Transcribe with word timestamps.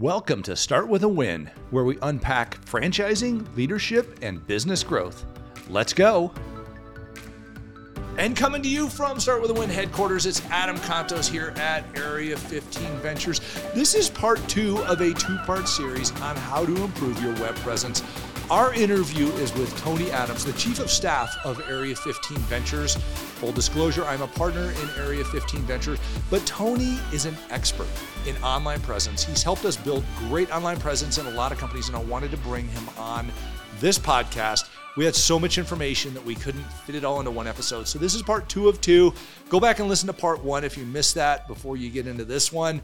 Welcome 0.00 0.42
to 0.42 0.56
Start 0.56 0.88
with 0.88 1.04
a 1.04 1.08
Win, 1.08 1.50
where 1.70 1.84
we 1.84 1.96
unpack 2.02 2.62
franchising, 2.66 3.46
leadership, 3.56 4.18
and 4.20 4.46
business 4.46 4.84
growth. 4.84 5.24
Let's 5.70 5.94
go. 5.94 6.34
And 8.18 8.36
coming 8.36 8.62
to 8.62 8.68
you 8.68 8.90
from 8.90 9.18
Start 9.18 9.40
with 9.40 9.52
a 9.52 9.54
Win 9.54 9.70
headquarters, 9.70 10.26
it's 10.26 10.44
Adam 10.50 10.76
Contos 10.80 11.26
here 11.30 11.54
at 11.56 11.82
Area 11.96 12.36
15 12.36 12.86
Ventures. 12.98 13.40
This 13.74 13.94
is 13.94 14.10
part 14.10 14.46
two 14.50 14.84
of 14.84 15.00
a 15.00 15.14
two 15.14 15.38
part 15.46 15.66
series 15.66 16.10
on 16.20 16.36
how 16.36 16.66
to 16.66 16.84
improve 16.84 17.18
your 17.22 17.32
web 17.36 17.54
presence. 17.56 18.02
Our 18.48 18.72
interview 18.74 19.26
is 19.38 19.52
with 19.54 19.76
Tony 19.76 20.08
Adams, 20.12 20.44
the 20.44 20.52
Chief 20.52 20.78
of 20.78 20.88
Staff 20.88 21.36
of 21.44 21.60
Area 21.68 21.96
15 21.96 22.38
Ventures. 22.38 22.94
Full 22.94 23.50
disclosure, 23.50 24.04
I'm 24.04 24.22
a 24.22 24.28
partner 24.28 24.70
in 24.70 25.04
Area 25.04 25.24
15 25.24 25.62
Ventures, 25.62 25.98
but 26.30 26.46
Tony 26.46 26.96
is 27.12 27.24
an 27.24 27.36
expert 27.50 27.88
in 28.24 28.36
online 28.44 28.80
presence. 28.82 29.24
He's 29.24 29.42
helped 29.42 29.64
us 29.64 29.76
build 29.76 30.04
great 30.28 30.48
online 30.54 30.78
presence 30.78 31.18
in 31.18 31.26
a 31.26 31.30
lot 31.30 31.50
of 31.50 31.58
companies, 31.58 31.88
and 31.88 31.96
I 31.96 32.00
wanted 32.04 32.30
to 32.30 32.36
bring 32.36 32.68
him 32.68 32.88
on 32.96 33.32
this 33.80 33.98
podcast. 33.98 34.68
We 34.96 35.04
had 35.04 35.16
so 35.16 35.40
much 35.40 35.58
information 35.58 36.14
that 36.14 36.24
we 36.24 36.36
couldn't 36.36 36.62
fit 36.84 36.94
it 36.94 37.04
all 37.04 37.18
into 37.18 37.32
one 37.32 37.48
episode. 37.48 37.88
So, 37.88 37.98
this 37.98 38.14
is 38.14 38.22
part 38.22 38.48
two 38.48 38.68
of 38.68 38.80
two. 38.80 39.12
Go 39.48 39.58
back 39.58 39.80
and 39.80 39.88
listen 39.88 40.06
to 40.06 40.12
part 40.12 40.42
one 40.44 40.62
if 40.62 40.78
you 40.78 40.86
missed 40.86 41.16
that 41.16 41.48
before 41.48 41.76
you 41.76 41.90
get 41.90 42.06
into 42.06 42.24
this 42.24 42.52
one 42.52 42.80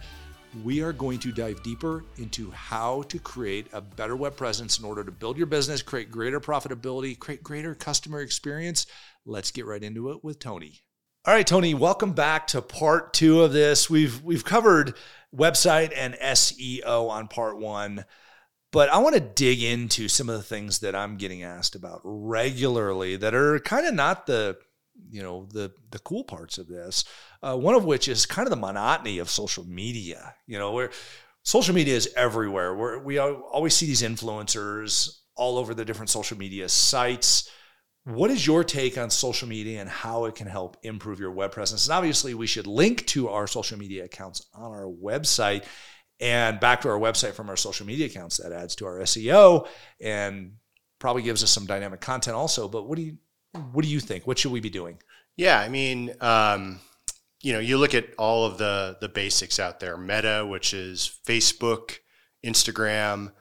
we 0.65 0.83
are 0.83 0.93
going 0.93 1.19
to 1.21 1.33
dive 1.33 1.63
deeper 1.63 2.05
into 2.19 2.51
how 2.51 3.03
to 3.03 3.19
create 3.19 3.67
a 3.73 3.81
better 3.81 4.17
web 4.17 4.37
presence 4.37 4.79
in 4.79 4.85
order 4.85 5.03
to 5.03 5.11
build 5.11 5.37
your 5.37 5.47
business, 5.47 5.83
create 5.83 6.11
greater 6.11 6.41
profitability, 6.41 7.19
create 7.19 7.43
greater 7.43 7.75
customer 7.75 8.21
experience. 8.21 8.87
Let's 9.25 9.51
get 9.51 9.67
right 9.67 9.83
into 9.83 10.11
it 10.11 10.23
with 10.23 10.39
Tony. 10.39 10.81
All 11.25 11.33
right, 11.33 11.47
Tony, 11.47 11.73
welcome 11.73 12.13
back 12.13 12.49
to 12.49 12.61
part 12.61 13.15
two 13.15 13.43
of 13.43 13.53
this. 13.53 13.89
We've 13.89 14.23
we've 14.23 14.45
covered 14.45 14.95
website 15.35 15.93
and 15.97 16.15
SEO 16.15 17.09
on 17.09 17.29
part 17.29 17.59
one, 17.59 18.05
but 18.73 18.91
I 18.91 18.99
want 18.99 19.15
to 19.15 19.21
dig 19.21 19.63
into 19.63 20.09
some 20.09 20.29
of 20.29 20.37
the 20.37 20.43
things 20.43 20.81
that 20.81 20.95
I'm 20.95 21.17
getting 21.17 21.45
asked 21.45 21.75
about 21.75 22.01
regularly 22.05 23.17
that 23.17 23.35
are 23.35 23.59
kind 23.61 23.87
of 23.87 23.95
not 23.95 24.27
the 24.27 24.59
you 25.11 25.23
know 25.23 25.47
the 25.53 25.73
the 25.91 25.99
cool 26.01 26.25
parts 26.25 26.59
of 26.59 26.69
this. 26.69 27.05
Uh, 27.43 27.57
one 27.57 27.75
of 27.75 27.85
which 27.85 28.09
is 28.09 28.27
kind 28.27 28.47
of 28.47 28.51
the 28.51 28.57
monotony 28.57 29.19
of 29.19 29.31
social 29.31 29.65
media. 29.65 30.35
You 30.47 30.59
know, 30.59 30.73
where 30.73 30.91
social 31.43 31.75
media 31.75 31.95
is 31.95 32.13
everywhere. 32.17 32.75
Where 32.75 32.99
we 32.99 33.19
always 33.19 33.75
see 33.75 33.87
these 33.87 34.03
influencers 34.03 35.19
all 35.35 35.59
over 35.59 35.75
the 35.75 35.85
different 35.85 36.11
social 36.11 36.39
media 36.39 36.69
sites. 36.69 37.51
What 38.05 38.33
is 38.33 38.45
your 38.45 38.65
take 38.65 38.99
on 38.99 39.11
social 39.11 39.49
media 39.49 39.81
and 39.81 39.89
how 39.89 40.25
it 40.25 40.35
can 40.35 40.49
help 40.49 40.77
improve 40.83 41.21
your 41.21 41.31
web 41.31 41.53
presence? 41.53 41.87
And 41.87 41.95
obviously, 41.95 42.35
we 42.35 42.49
should 42.49 42.67
link 42.67 43.07
to 43.09 43.29
our 43.29 43.47
social 43.47 43.79
media 43.79 44.05
accounts 44.05 44.45
on 44.55 44.73
our 44.73 44.87
website 44.87 45.65
and 46.19 46.59
back 46.59 46.81
to 46.81 46.89
our 46.89 46.99
website 46.99 47.35
from 47.35 47.49
our 47.49 47.57
social 47.57 47.87
media 47.87 48.07
accounts. 48.07 48.39
That 48.39 48.53
adds 48.53 48.75
to 48.77 48.87
our 48.87 48.99
SEO 49.01 49.69
and 50.01 50.55
probably 50.99 51.23
gives 51.23 51.45
us 51.45 51.51
some 51.51 51.67
dynamic 51.67 52.01
content 52.01 52.37
also. 52.37 52.69
But 52.69 52.89
what 52.89 52.97
do 52.97 53.03
you 53.03 53.19
what 53.73 53.85
do 53.85 53.91
you 53.91 54.01
think? 54.01 54.27
What 54.27 54.39
should 54.39 54.53
we 54.53 54.61
be 54.61 54.71
doing? 54.71 54.99
Yeah, 55.37 55.59
I 55.61 55.69
mean, 55.69 56.15
um, 56.21 56.81
you 57.41 57.53
know, 57.53 57.59
you 57.59 57.79
look 57.79 57.95
at 57.95 58.15
all 58.19 58.45
of 58.45 58.59
the 58.59 58.97
the 59.01 59.09
basics 59.09 59.59
out 59.59 59.81
there. 59.81 59.97
Meta, 59.97 60.47
which 60.49 60.75
is 60.75 61.19
Facebook, 61.27 61.99
Instagram, 62.45 63.33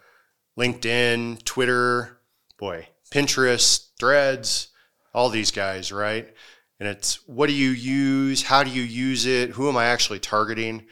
LinkedIn, 0.57 1.43
Twitter, 1.43 2.21
boy, 2.57 2.87
Pinterest, 3.11 3.89
Threads, 3.99 4.69
all 5.13 5.29
these 5.29 5.51
guys, 5.51 5.91
right? 5.91 6.33
And 6.79 6.89
it's 6.89 7.27
what 7.27 7.47
do 7.47 7.53
you 7.53 7.69
use? 7.69 8.43
How 8.43 8.63
do 8.63 8.71
you 8.71 8.81
use 8.81 9.25
it? 9.25 9.51
Who 9.51 9.69
am 9.69 9.77
I 9.77 9.85
actually 9.85 10.19
targeting? 10.19 10.87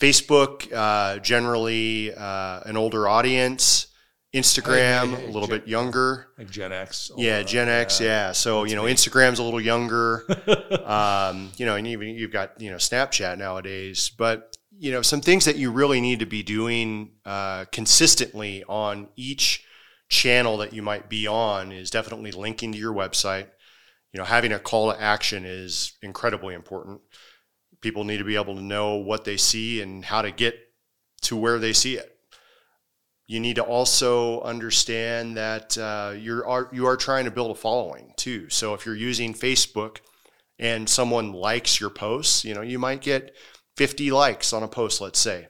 Facebook, 0.00 0.72
uh, 0.72 1.18
generally 1.18 2.14
uh, 2.14 2.60
an 2.64 2.76
older 2.76 3.08
audience. 3.08 3.87
Instagram, 4.34 5.14
a 5.24 5.26
little 5.26 5.46
Gen, 5.46 5.58
bit 5.58 5.68
younger. 5.68 6.28
Like 6.36 6.50
Gen 6.50 6.70
X. 6.70 7.10
Yeah, 7.16 7.42
Gen 7.42 7.68
X. 7.68 8.00
Yeah. 8.00 8.06
yeah. 8.06 8.32
So, 8.32 8.64
you 8.64 8.76
know, 8.76 8.84
me. 8.84 8.92
Instagram's 8.92 9.38
a 9.38 9.42
little 9.42 9.60
younger. 9.60 10.24
um, 10.84 11.50
you 11.56 11.64
know, 11.64 11.76
and 11.76 11.86
even 11.86 12.08
you've 12.08 12.32
got, 12.32 12.60
you 12.60 12.70
know, 12.70 12.76
Snapchat 12.76 13.38
nowadays. 13.38 14.10
But, 14.10 14.56
you 14.78 14.92
know, 14.92 15.00
some 15.00 15.22
things 15.22 15.46
that 15.46 15.56
you 15.56 15.70
really 15.70 16.00
need 16.00 16.18
to 16.18 16.26
be 16.26 16.42
doing 16.42 17.12
uh, 17.24 17.64
consistently 17.72 18.64
on 18.68 19.08
each 19.16 19.64
channel 20.10 20.58
that 20.58 20.74
you 20.74 20.82
might 20.82 21.08
be 21.08 21.26
on 21.26 21.72
is 21.72 21.90
definitely 21.90 22.32
linking 22.32 22.72
to 22.72 22.78
your 22.78 22.92
website. 22.92 23.46
You 24.12 24.18
know, 24.18 24.24
having 24.24 24.52
a 24.52 24.58
call 24.58 24.92
to 24.92 25.00
action 25.00 25.44
is 25.46 25.94
incredibly 26.02 26.54
important. 26.54 27.00
People 27.80 28.04
need 28.04 28.18
to 28.18 28.24
be 28.24 28.36
able 28.36 28.56
to 28.56 28.62
know 28.62 28.96
what 28.96 29.24
they 29.24 29.36
see 29.38 29.80
and 29.80 30.04
how 30.04 30.20
to 30.20 30.30
get 30.30 30.58
to 31.22 31.36
where 31.36 31.58
they 31.58 31.72
see 31.72 31.96
it 31.96 32.17
you 33.28 33.40
need 33.40 33.56
to 33.56 33.62
also 33.62 34.40
understand 34.40 35.36
that 35.36 35.76
uh, 35.76 36.14
you 36.18 36.42
are 36.44 36.68
you 36.72 36.86
are 36.86 36.96
trying 36.96 37.26
to 37.26 37.30
build 37.30 37.50
a 37.50 37.54
following 37.54 38.14
too. 38.16 38.48
So 38.48 38.72
if 38.74 38.86
you're 38.86 38.96
using 38.96 39.34
Facebook 39.34 39.98
and 40.58 40.88
someone 40.88 41.32
likes 41.32 41.78
your 41.78 41.90
posts, 41.90 42.44
you 42.44 42.54
know 42.54 42.62
you 42.62 42.78
might 42.78 43.02
get 43.02 43.36
50 43.76 44.10
likes 44.10 44.52
on 44.52 44.62
a 44.64 44.68
post, 44.68 45.00
let's 45.00 45.20
say. 45.20 45.48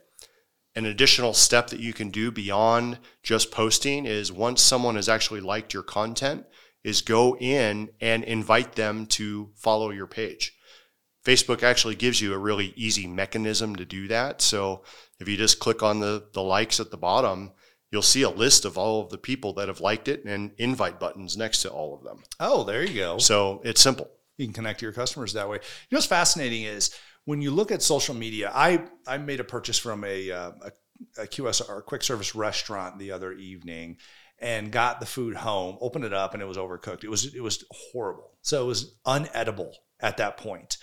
An 0.75 0.87
additional 0.87 1.33
step 1.33 1.69
that 1.69 1.81
you 1.81 1.93
can 1.93 2.11
do 2.11 2.31
beyond 2.31 2.99
just 3.23 3.51
posting 3.51 4.07
is 4.07 4.31
once 4.31 4.61
someone 4.61 4.97
has 4.97 5.09
actually 5.09 5.41
liked 5.41 5.73
your 5.73 5.83
content, 5.83 6.47
is 6.85 7.01
go 7.01 7.37
in 7.39 7.91
and 8.01 8.25
invite 8.25 8.75
them 8.75 9.07
to 9.07 9.51
follow 9.57 9.91
your 9.91 10.07
page. 10.07 10.53
Facebook 11.25 11.63
actually 11.63 11.95
gives 11.95 12.21
you 12.21 12.33
a 12.35 12.39
really 12.39 12.73
easy 12.77 13.07
mechanism 13.07 13.77
to 13.77 13.85
do 13.85 14.09
that. 14.09 14.41
So 14.41 14.83
if 15.19 15.29
you 15.29 15.37
just 15.37 15.59
click 15.59 15.83
on 15.83 16.01
the, 16.01 16.29
the 16.33 16.43
likes 16.43 16.81
at 16.81 16.91
the 16.91 16.97
bottom, 16.97 17.53
you'll 17.91 18.03
see 18.03 18.23
a 18.23 18.31
list 18.31 18.65
of 18.65 18.77
all 18.77 19.03
of 19.03 19.11
the 19.11 19.19
people 19.19 19.55
that 19.55 19.69
have 19.69 19.81
liked 19.81 20.09
it 20.09 20.25
and 20.25 20.53
invite 20.59 21.01
buttons 21.01 21.37
next 21.37 21.63
to 21.63 21.71
all 21.71 21.95
of 21.95 22.05
them. 22.05 22.23
Oh, 22.39 22.65
there 22.65 22.85
you 22.85 22.95
go. 22.95 23.19
So 23.19 23.61
it's 23.65 23.81
simple. 23.81 24.11
You 24.37 24.47
can 24.47 24.55
connect 24.55 24.81
to 24.81 24.87
your 24.87 24.93
customers 24.93 25.33
that 25.33 25.49
way. 25.49 25.57
You 25.57 25.95
know 25.95 25.97
what's 25.97 26.07
fascinating 26.07 26.63
is 26.63 26.95
when 27.25 27.43
you 27.43 27.51
look 27.51 27.73
at 27.73 27.83
social 27.83 28.15
media. 28.15 28.51
I 28.55 28.85
I 29.07 29.19
made 29.19 29.41
a 29.41 29.45
purchase 29.45 29.79
from 29.79 30.05
a, 30.05 30.31
uh, 30.31 30.53
a, 30.63 31.23
a 31.23 31.27
QSR, 31.27 31.79
a 31.79 31.83
quick 31.83 32.03
service 32.03 32.35
restaurant, 32.35 32.99
the 32.99 33.13
other 33.13 33.33
evening, 33.33 33.97
and 34.39 34.71
got 34.71 35.01
the 35.01 35.07
food 35.07 35.35
home. 35.35 35.77
Opened 35.81 36.05
it 36.05 36.13
up, 36.13 36.35
and 36.35 36.43
it 36.43 36.47
was 36.47 36.57
overcooked. 36.57 37.05
It 37.05 37.11
was 37.11 37.35
it 37.35 37.43
was 37.43 37.65
horrible. 37.71 38.39
So 38.43 38.63
it 38.63 38.67
was 38.67 38.95
unedible 39.07 39.73
at 40.01 40.19
that 40.19 40.37
point. 40.37 40.79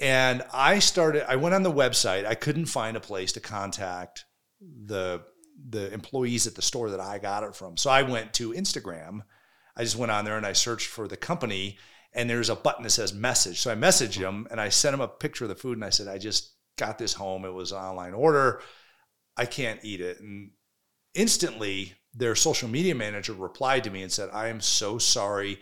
And 0.00 0.42
I 0.52 0.78
started. 0.78 1.28
I 1.30 1.36
went 1.36 1.54
on 1.54 1.62
the 1.62 1.72
website. 1.72 2.26
I 2.26 2.34
couldn't 2.34 2.66
find 2.66 2.96
a 2.96 3.00
place 3.00 3.32
to 3.32 3.40
contact 3.40 4.24
the 4.60 5.22
the 5.68 5.92
employees 5.92 6.46
at 6.46 6.54
the 6.54 6.62
store 6.62 6.90
that 6.90 7.00
I 7.00 7.18
got 7.18 7.44
it 7.44 7.54
from. 7.54 7.76
So 7.76 7.90
I 7.90 8.02
went 8.02 8.32
to 8.34 8.52
Instagram. 8.52 9.20
I 9.76 9.84
just 9.84 9.96
went 9.96 10.12
on 10.12 10.24
there 10.24 10.36
and 10.36 10.46
I 10.46 10.52
searched 10.52 10.88
for 10.88 11.08
the 11.08 11.16
company 11.16 11.78
and 12.14 12.28
there's 12.28 12.50
a 12.50 12.56
button 12.56 12.82
that 12.82 12.90
says 12.90 13.14
message. 13.14 13.60
So 13.60 13.70
I 13.70 13.74
messaged 13.74 14.18
them 14.18 14.46
and 14.50 14.60
I 14.60 14.68
sent 14.68 14.92
them 14.92 15.00
a 15.00 15.08
picture 15.08 15.44
of 15.44 15.48
the 15.48 15.54
food 15.54 15.78
and 15.78 15.84
I 15.84 15.90
said, 15.90 16.08
I 16.08 16.18
just 16.18 16.52
got 16.76 16.98
this 16.98 17.14
home. 17.14 17.44
It 17.44 17.54
was 17.54 17.72
an 17.72 17.78
online 17.78 18.12
order. 18.12 18.60
I 19.36 19.46
can't 19.46 19.80
eat 19.82 20.00
it. 20.00 20.20
And 20.20 20.50
instantly 21.14 21.94
their 22.14 22.34
social 22.34 22.68
media 22.68 22.94
manager 22.94 23.32
replied 23.32 23.84
to 23.84 23.90
me 23.90 24.02
and 24.02 24.12
said, 24.12 24.28
I 24.32 24.48
am 24.48 24.60
so 24.60 24.98
sorry. 24.98 25.60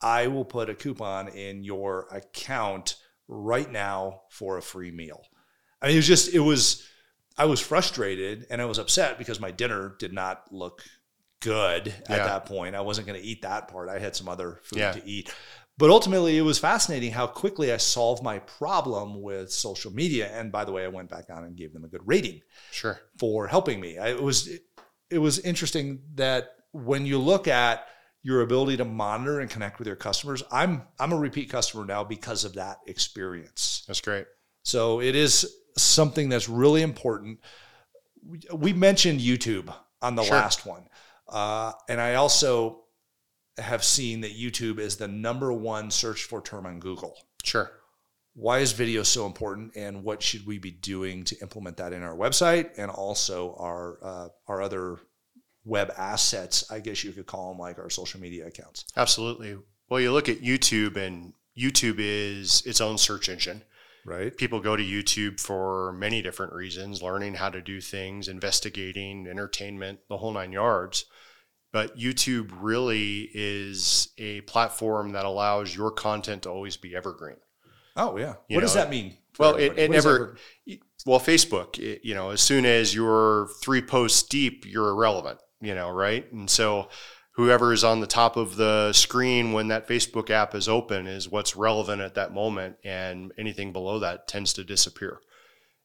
I 0.00 0.28
will 0.28 0.44
put 0.44 0.70
a 0.70 0.74
coupon 0.74 1.28
in 1.28 1.64
your 1.64 2.06
account 2.12 2.96
right 3.26 3.70
now 3.70 4.22
for 4.30 4.56
a 4.56 4.62
free 4.62 4.92
meal. 4.92 5.22
I 5.82 5.86
mean, 5.86 5.94
it 5.94 5.98
was 5.98 6.06
just, 6.06 6.34
it 6.34 6.40
was, 6.40 6.86
I 7.38 7.46
was 7.46 7.60
frustrated 7.60 8.46
and 8.50 8.60
I 8.60 8.64
was 8.64 8.78
upset 8.78 9.18
because 9.18 9.40
my 9.40 9.50
dinner 9.50 9.94
did 9.98 10.12
not 10.12 10.52
look 10.52 10.82
good 11.40 11.88
at 11.88 12.10
yeah. 12.10 12.24
that 12.24 12.46
point. 12.46 12.74
I 12.74 12.80
wasn't 12.80 13.06
going 13.06 13.20
to 13.20 13.26
eat 13.26 13.42
that 13.42 13.68
part. 13.68 13.88
I 13.88 13.98
had 13.98 14.16
some 14.16 14.28
other 14.28 14.60
food 14.64 14.80
yeah. 14.80 14.92
to 14.92 15.06
eat. 15.06 15.32
But 15.78 15.90
ultimately, 15.90 16.36
it 16.36 16.42
was 16.42 16.58
fascinating 16.58 17.12
how 17.12 17.28
quickly 17.28 17.72
I 17.72 17.76
solved 17.76 18.24
my 18.24 18.40
problem 18.40 19.22
with 19.22 19.52
social 19.52 19.92
media. 19.92 20.28
And 20.36 20.50
by 20.50 20.64
the 20.64 20.72
way, 20.72 20.84
I 20.84 20.88
went 20.88 21.08
back 21.08 21.26
on 21.30 21.44
and 21.44 21.56
gave 21.56 21.72
them 21.72 21.84
a 21.84 21.88
good 21.88 22.02
rating. 22.04 22.40
Sure. 22.72 22.98
For 23.16 23.46
helping 23.46 23.80
me. 23.80 23.96
I, 23.96 24.08
it 24.08 24.22
was 24.22 24.50
it 25.08 25.18
was 25.18 25.38
interesting 25.38 26.00
that 26.16 26.50
when 26.72 27.06
you 27.06 27.18
look 27.18 27.46
at 27.46 27.86
your 28.22 28.42
ability 28.42 28.76
to 28.78 28.84
monitor 28.84 29.38
and 29.38 29.48
connect 29.48 29.78
with 29.78 29.86
your 29.86 29.96
customers, 29.96 30.42
I'm 30.50 30.82
I'm 30.98 31.12
a 31.12 31.16
repeat 31.16 31.48
customer 31.48 31.84
now 31.84 32.02
because 32.02 32.44
of 32.44 32.54
that 32.54 32.78
experience. 32.88 33.84
That's 33.86 34.00
great. 34.00 34.26
So 34.68 35.00
it 35.00 35.14
is 35.14 35.50
something 35.78 36.28
that's 36.28 36.46
really 36.46 36.82
important. 36.82 37.40
We 38.52 38.74
mentioned 38.74 39.18
YouTube 39.20 39.74
on 40.02 40.14
the 40.14 40.24
sure. 40.24 40.36
last 40.36 40.66
one. 40.66 40.82
Uh, 41.26 41.72
and 41.88 41.98
I 41.98 42.16
also 42.16 42.82
have 43.56 43.82
seen 43.82 44.20
that 44.20 44.36
YouTube 44.36 44.78
is 44.78 44.98
the 44.98 45.08
number 45.08 45.54
one 45.54 45.90
search 45.90 46.24
for 46.24 46.42
term 46.42 46.66
on 46.66 46.80
Google. 46.80 47.16
Sure. 47.42 47.70
Why 48.34 48.58
is 48.58 48.72
video 48.72 49.04
so 49.04 49.24
important, 49.24 49.74
and 49.74 50.04
what 50.04 50.22
should 50.22 50.46
we 50.46 50.58
be 50.58 50.70
doing 50.70 51.24
to 51.24 51.38
implement 51.40 51.78
that 51.78 51.94
in 51.94 52.02
our 52.02 52.14
website 52.14 52.72
and 52.76 52.90
also 52.90 53.56
our 53.58 53.98
uh, 54.02 54.28
our 54.48 54.60
other 54.60 54.98
web 55.64 55.90
assets? 55.96 56.70
I 56.70 56.80
guess 56.80 57.02
you 57.02 57.12
could 57.12 57.26
call 57.26 57.48
them 57.48 57.58
like 57.58 57.78
our 57.78 57.88
social 57.88 58.20
media 58.20 58.46
accounts. 58.46 58.84
Absolutely. 58.98 59.56
Well, 59.88 59.98
you 59.98 60.12
look 60.12 60.28
at 60.28 60.42
YouTube, 60.42 60.96
and 60.96 61.32
YouTube 61.56 61.96
is 61.98 62.62
its 62.66 62.82
own 62.82 62.98
search 62.98 63.30
engine. 63.30 63.62
Right. 64.08 64.34
People 64.36 64.60
go 64.60 64.74
to 64.74 64.82
YouTube 64.82 65.38
for 65.38 65.92
many 65.92 66.22
different 66.22 66.54
reasons, 66.54 67.02
learning 67.02 67.34
how 67.34 67.50
to 67.50 67.60
do 67.60 67.80
things, 67.80 68.26
investigating, 68.26 69.26
entertainment, 69.26 70.00
the 70.08 70.16
whole 70.16 70.32
nine 70.32 70.50
yards. 70.52 71.04
But 71.72 71.98
YouTube 71.98 72.50
really 72.60 73.28
is 73.34 74.08
a 74.16 74.40
platform 74.42 75.12
that 75.12 75.26
allows 75.26 75.76
your 75.76 75.90
content 75.90 76.44
to 76.44 76.50
always 76.50 76.78
be 76.78 76.96
evergreen. 76.96 77.36
Oh 77.96 78.16
yeah. 78.16 78.36
You 78.48 78.56
what 78.56 78.62
does 78.62 78.74
that 78.74 78.88
mean? 78.88 79.18
Well, 79.38 79.56
it, 79.56 79.72
everybody? 79.72 79.82
it 79.82 79.90
never. 79.90 80.14
ever- 80.66 80.78
Well, 81.04 81.20
Facebook, 81.20 81.78
it, 81.78 82.00
you 82.02 82.14
know, 82.14 82.30
as 82.30 82.40
soon 82.40 82.64
as 82.64 82.94
you're 82.94 83.48
three 83.62 83.82
posts 83.82 84.22
deep, 84.22 84.64
you're 84.66 84.88
irrelevant, 84.88 85.38
you 85.60 85.74
know, 85.74 85.90
right? 85.90 86.30
And 86.32 86.48
so 86.48 86.88
whoever 87.38 87.72
is 87.72 87.84
on 87.84 88.00
the 88.00 88.06
top 88.06 88.36
of 88.36 88.56
the 88.56 88.92
screen 88.92 89.52
when 89.52 89.68
that 89.68 89.86
Facebook 89.86 90.28
app 90.28 90.56
is 90.56 90.68
open 90.68 91.06
is 91.06 91.28
what's 91.28 91.54
relevant 91.54 92.02
at 92.02 92.16
that 92.16 92.34
moment. 92.34 92.76
And 92.84 93.32
anything 93.38 93.72
below 93.72 94.00
that 94.00 94.26
tends 94.26 94.52
to 94.54 94.64
disappear. 94.64 95.20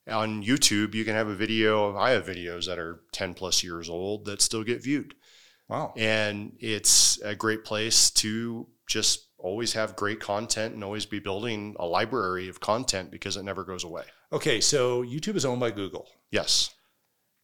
On 0.09 0.43
YouTube, 0.43 0.95
you 0.95 1.05
can 1.05 1.13
have 1.13 1.27
a 1.27 1.35
video. 1.35 1.95
I 1.95 2.09
have 2.09 2.25
videos 2.25 2.65
that 2.65 2.79
are 2.79 3.01
10 3.11 3.35
plus 3.35 3.63
years 3.63 3.87
old 3.87 4.25
that 4.25 4.41
still 4.41 4.63
get 4.63 4.83
viewed. 4.83 5.13
Wow. 5.69 5.93
And 5.95 6.57
it's 6.59 7.21
a 7.21 7.35
great 7.35 7.63
place 7.63 8.09
to 8.11 8.67
just 8.87 9.27
always 9.37 9.73
have 9.73 9.95
great 9.95 10.19
content 10.19 10.73
and 10.73 10.83
always 10.83 11.05
be 11.05 11.19
building 11.19 11.75
a 11.77 11.85
library 11.85 12.49
of 12.49 12.61
content 12.61 13.11
because 13.11 13.37
it 13.37 13.43
never 13.43 13.63
goes 13.63 13.83
away. 13.83 14.05
Okay, 14.31 14.59
so 14.59 15.03
YouTube 15.03 15.35
is 15.35 15.45
owned 15.45 15.59
by 15.59 15.69
Google. 15.69 16.07
Yes. 16.31 16.71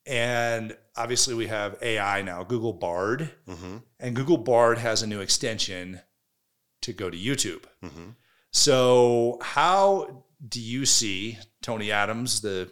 And 0.06 0.76
obviously 0.96 1.36
we 1.36 1.48
have 1.48 1.78
AI 1.82 2.22
now, 2.22 2.44
Google 2.44 2.74
Bard. 2.74 3.32
hmm 3.48 3.78
And 4.00 4.16
Google 4.16 4.38
Bard 4.38 4.78
has 4.78 5.02
a 5.04 5.08
new 5.08 5.20
extension 5.22 6.02
to 6.82 6.94
go 6.94 7.10
to 7.10 7.18
YouTube. 7.18 7.64
hmm 7.84 8.12
So 8.52 9.38
how 9.42 10.24
do 10.48 10.62
you 10.62 10.86
see 10.86 11.38
Tony 11.62 11.92
Adams, 11.92 12.42
the 12.42 12.70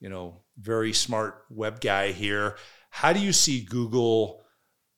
you 0.00 0.08
know 0.08 0.42
very 0.58 0.92
smart 0.92 1.44
web 1.50 1.80
guy 1.80 2.12
here? 2.12 2.56
How 2.90 3.12
do 3.12 3.20
you 3.20 3.32
see 3.32 3.64
Google 3.64 4.42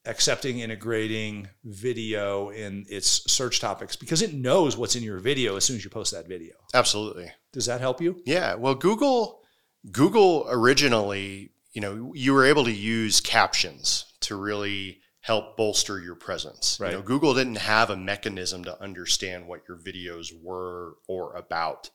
accepting, 0.06 0.60
integrating 0.60 1.48
video 1.64 2.48
in 2.50 2.86
its 2.88 3.30
search 3.30 3.60
topics 3.60 3.96
because 3.96 4.22
it 4.22 4.32
knows 4.32 4.76
what's 4.76 4.96
in 4.96 5.02
your 5.02 5.18
video 5.18 5.56
as 5.56 5.64
soon 5.64 5.76
as 5.76 5.84
you 5.84 5.90
post 5.90 6.12
that 6.12 6.28
video? 6.28 6.54
Absolutely. 6.72 7.30
Does 7.52 7.66
that 7.66 7.80
help 7.80 8.00
you? 8.00 8.22
Yeah. 8.24 8.54
Well, 8.54 8.74
Google, 8.74 9.42
Google 9.90 10.46
originally, 10.48 11.52
you 11.72 11.80
know, 11.80 12.12
you 12.14 12.32
were 12.32 12.44
able 12.44 12.64
to 12.64 12.72
use 12.72 13.20
captions 13.20 14.04
to 14.20 14.36
really 14.36 15.00
help 15.20 15.56
bolster 15.56 16.00
your 16.00 16.14
presence. 16.14 16.78
Right. 16.80 16.92
You 16.92 16.98
know, 16.98 17.02
Google 17.02 17.34
didn't 17.34 17.58
have 17.58 17.90
a 17.90 17.96
mechanism 17.96 18.64
to 18.64 18.82
understand 18.82 19.46
what 19.46 19.62
your 19.68 19.76
videos 19.76 20.32
were 20.42 20.96
or 21.06 21.34
about. 21.34 21.90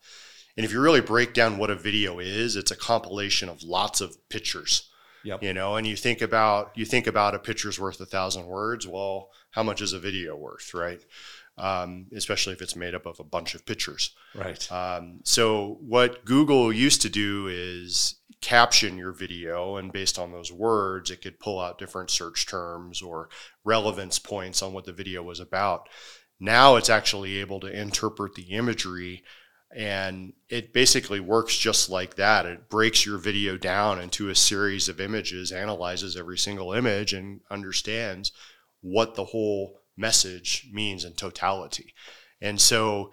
And 0.56 0.66
if 0.66 0.72
you 0.72 0.80
really 0.80 1.02
break 1.02 1.34
down 1.34 1.58
what 1.58 1.70
a 1.70 1.76
video 1.76 2.20
is, 2.20 2.56
it's 2.56 2.72
a 2.72 2.76
compilation 2.76 3.50
of 3.50 3.64
lots 3.64 4.00
of 4.00 4.18
pictures. 4.30 4.90
Yep. 5.24 5.42
You 5.42 5.54
know, 5.54 5.76
and 5.76 5.88
you 5.88 5.96
think 5.96 6.22
about 6.22 6.72
you 6.76 6.86
think 6.86 7.08
about 7.08 7.34
a 7.34 7.40
picture's 7.40 7.80
worth 7.80 8.00
a 8.00 8.06
thousand 8.06 8.46
words. 8.46 8.88
Well, 8.88 9.32
how 9.50 9.64
much 9.64 9.82
is 9.82 9.92
a 9.92 10.00
video 10.00 10.36
worth, 10.36 10.74
right? 10.76 11.02
Um, 11.58 12.08
especially 12.16 12.54
if 12.54 12.62
it's 12.62 12.76
made 12.76 12.94
up 12.94 13.08
of 13.08 13.20
a 13.20 13.24
bunch 13.24 13.56
of 13.56 13.66
pictures. 13.66 14.12
Right. 14.36 14.72
Um, 14.72 15.22
so 15.24 15.80
what 15.82 16.26
Google 16.26 16.72
used 16.72 17.02
to 17.02 17.10
do 17.10 17.48
is 17.48 18.16
caption 18.46 18.96
your 18.96 19.12
video, 19.12 19.78
and 19.78 19.92
based 19.92 20.20
on 20.20 20.32
those 20.32 20.52
words, 20.52 21.10
it 21.10 21.20
could 21.20 21.40
pull 21.40 21.60
out 21.60 21.80
different 21.80 22.12
search 22.12 22.46
terms 22.46 23.02
or 23.02 23.28
relevance 23.64 24.20
points 24.20 24.62
on 24.62 24.72
what 24.72 24.86
the 24.86 24.94
video 24.94 25.24
was 25.24 25.40
about. 25.40 25.90
Now 26.40 26.76
it's 26.76 26.90
actually 26.90 27.38
able 27.38 27.60
to 27.62 27.82
interpret 27.82 28.36
the 28.36 28.44
imagery, 28.44 29.24
and 29.76 30.34
it 30.48 30.74
basically 30.74 31.20
works 31.20 31.58
just 31.58 31.90
like 31.90 32.18
that. 32.18 32.46
It 32.46 32.70
breaks 32.70 33.04
your 33.04 33.18
video 33.18 33.58
down 33.58 34.00
into 34.00 34.30
a 34.30 34.36
series 34.36 34.88
of 34.88 35.02
images, 35.02 35.52
analyzes 35.52 36.16
every 36.16 36.38
single 36.38 36.72
image, 36.72 37.14
and 37.14 37.42
understands 37.50 38.32
what 38.82 39.16
the 39.16 39.26
whole 39.26 39.82
message 39.98 40.70
means 40.72 41.04
in 41.04 41.14
totality. 41.14 41.96
And 42.40 42.62
so 42.62 43.12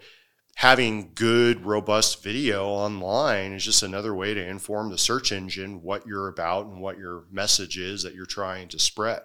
having 0.55 1.11
good, 1.13 1.65
robust 1.65 2.23
video 2.23 2.67
online 2.67 3.53
is 3.53 3.65
just 3.65 3.83
another 3.83 4.13
way 4.13 4.33
to 4.33 4.47
inform 4.47 4.89
the 4.89 4.97
search 4.97 5.31
engine 5.31 5.81
what 5.81 6.05
you're 6.05 6.27
about 6.27 6.67
and 6.67 6.79
what 6.79 6.97
your 6.97 7.25
message 7.31 7.77
is 7.77 8.03
that 8.03 8.15
you're 8.15 8.25
trying 8.25 8.67
to 8.69 8.79
spread. 8.79 9.21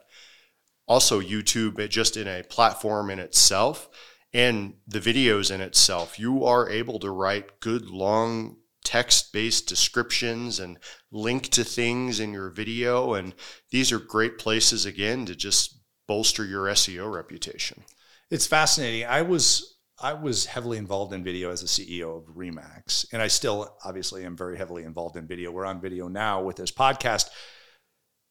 Also, 0.87 1.21
YouTube, 1.21 1.87
just 1.91 2.17
in 2.17 2.27
a 2.27 2.43
platform 2.43 3.11
in 3.11 3.19
itself 3.19 3.89
and 4.33 4.75
the 4.87 5.01
videos 5.01 5.55
in 5.55 5.61
itself, 5.61 6.19
you 6.19 6.45
are 6.45 6.69
able 6.69 6.99
to 6.99 7.11
write 7.11 7.61
good, 7.61 7.91
long 7.91 8.57
text 8.85 9.33
based 9.33 9.69
descriptions 9.69 10.59
and 10.59 10.79
link 11.11 11.49
to 11.49 11.63
things 11.63 12.21
in 12.21 12.33
your 12.33 12.49
video. 12.49 13.13
And 13.13 13.35
these 13.71 13.93
are 13.93 13.99
great 13.99 14.39
places, 14.39 14.87
again, 14.87 15.27
to 15.27 15.35
just 15.35 15.79
bolster 16.07 16.45
your 16.45 16.65
SEO 16.69 17.13
reputation. 17.13 17.85
It's 18.31 18.47
fascinating. 18.47 19.07
I 19.07 19.23
was 19.23 19.78
I 20.00 20.12
was 20.12 20.47
heavily 20.47 20.79
involved 20.79 21.12
in 21.12 21.25
video 21.25 21.50
as 21.50 21.62
a 21.62 21.67
CEO 21.67 22.19
of 22.19 22.37
RE/MAX, 22.37 23.06
and 23.12 23.21
I 23.21 23.27
still 23.27 23.77
obviously 23.85 24.25
am 24.25 24.37
very 24.37 24.56
heavily 24.56 24.85
involved 24.85 25.17
in 25.17 25.27
video. 25.27 25.50
We're 25.50 25.67
on 25.67 25.81
video 25.81 26.06
now 26.06 26.41
with 26.43 26.56
this 26.56 26.71
podcast. 26.71 27.31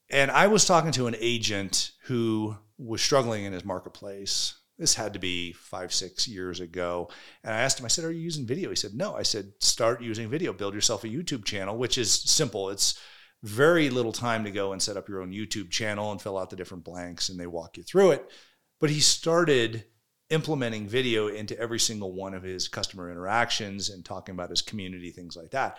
And 0.09 0.31
I 0.31 0.47
was 0.47 0.63
talking 0.63 0.93
to 0.93 1.07
an 1.07 1.15
agent 1.19 1.91
who 2.03 2.55
was 2.77 3.01
struggling 3.01 3.43
in 3.43 3.51
his 3.51 3.65
marketplace. 3.65 4.57
This 4.77 4.95
had 4.95 5.11
to 5.13 5.19
be 5.19 5.51
five, 5.51 5.93
six 5.93 6.25
years 6.25 6.61
ago. 6.61 7.09
And 7.43 7.53
I 7.53 7.59
asked 7.59 7.79
him, 7.79 7.85
I 7.85 7.89
said, 7.89 8.05
Are 8.05 8.11
you 8.13 8.21
using 8.21 8.45
video? 8.45 8.69
He 8.69 8.77
said, 8.77 8.93
No. 8.93 9.15
I 9.15 9.23
said, 9.23 9.51
Start 9.59 10.01
using 10.01 10.29
video, 10.29 10.53
build 10.53 10.73
yourself 10.73 11.03
a 11.03 11.09
YouTube 11.09 11.43
channel, 11.43 11.77
which 11.77 11.97
is 11.97 12.13
simple. 12.13 12.69
It's 12.69 12.97
very 13.43 13.89
little 13.89 14.13
time 14.13 14.45
to 14.45 14.51
go 14.51 14.71
and 14.71 14.81
set 14.81 14.95
up 14.95 15.09
your 15.09 15.21
own 15.21 15.33
YouTube 15.33 15.69
channel 15.69 16.13
and 16.13 16.21
fill 16.21 16.37
out 16.37 16.49
the 16.49 16.55
different 16.55 16.85
blanks, 16.85 17.27
and 17.27 17.37
they 17.37 17.47
walk 17.47 17.75
you 17.75 17.83
through 17.83 18.11
it. 18.11 18.31
But 18.79 18.89
he 18.89 19.01
started 19.01 19.83
implementing 20.29 20.87
video 20.87 21.27
into 21.27 21.57
every 21.59 21.79
single 21.79 22.13
one 22.13 22.33
of 22.33 22.43
his 22.43 22.67
customer 22.67 23.11
interactions 23.11 23.89
and 23.89 24.03
talking 24.03 24.33
about 24.33 24.49
his 24.49 24.61
community, 24.61 25.11
things 25.11 25.35
like 25.35 25.51
that. 25.51 25.77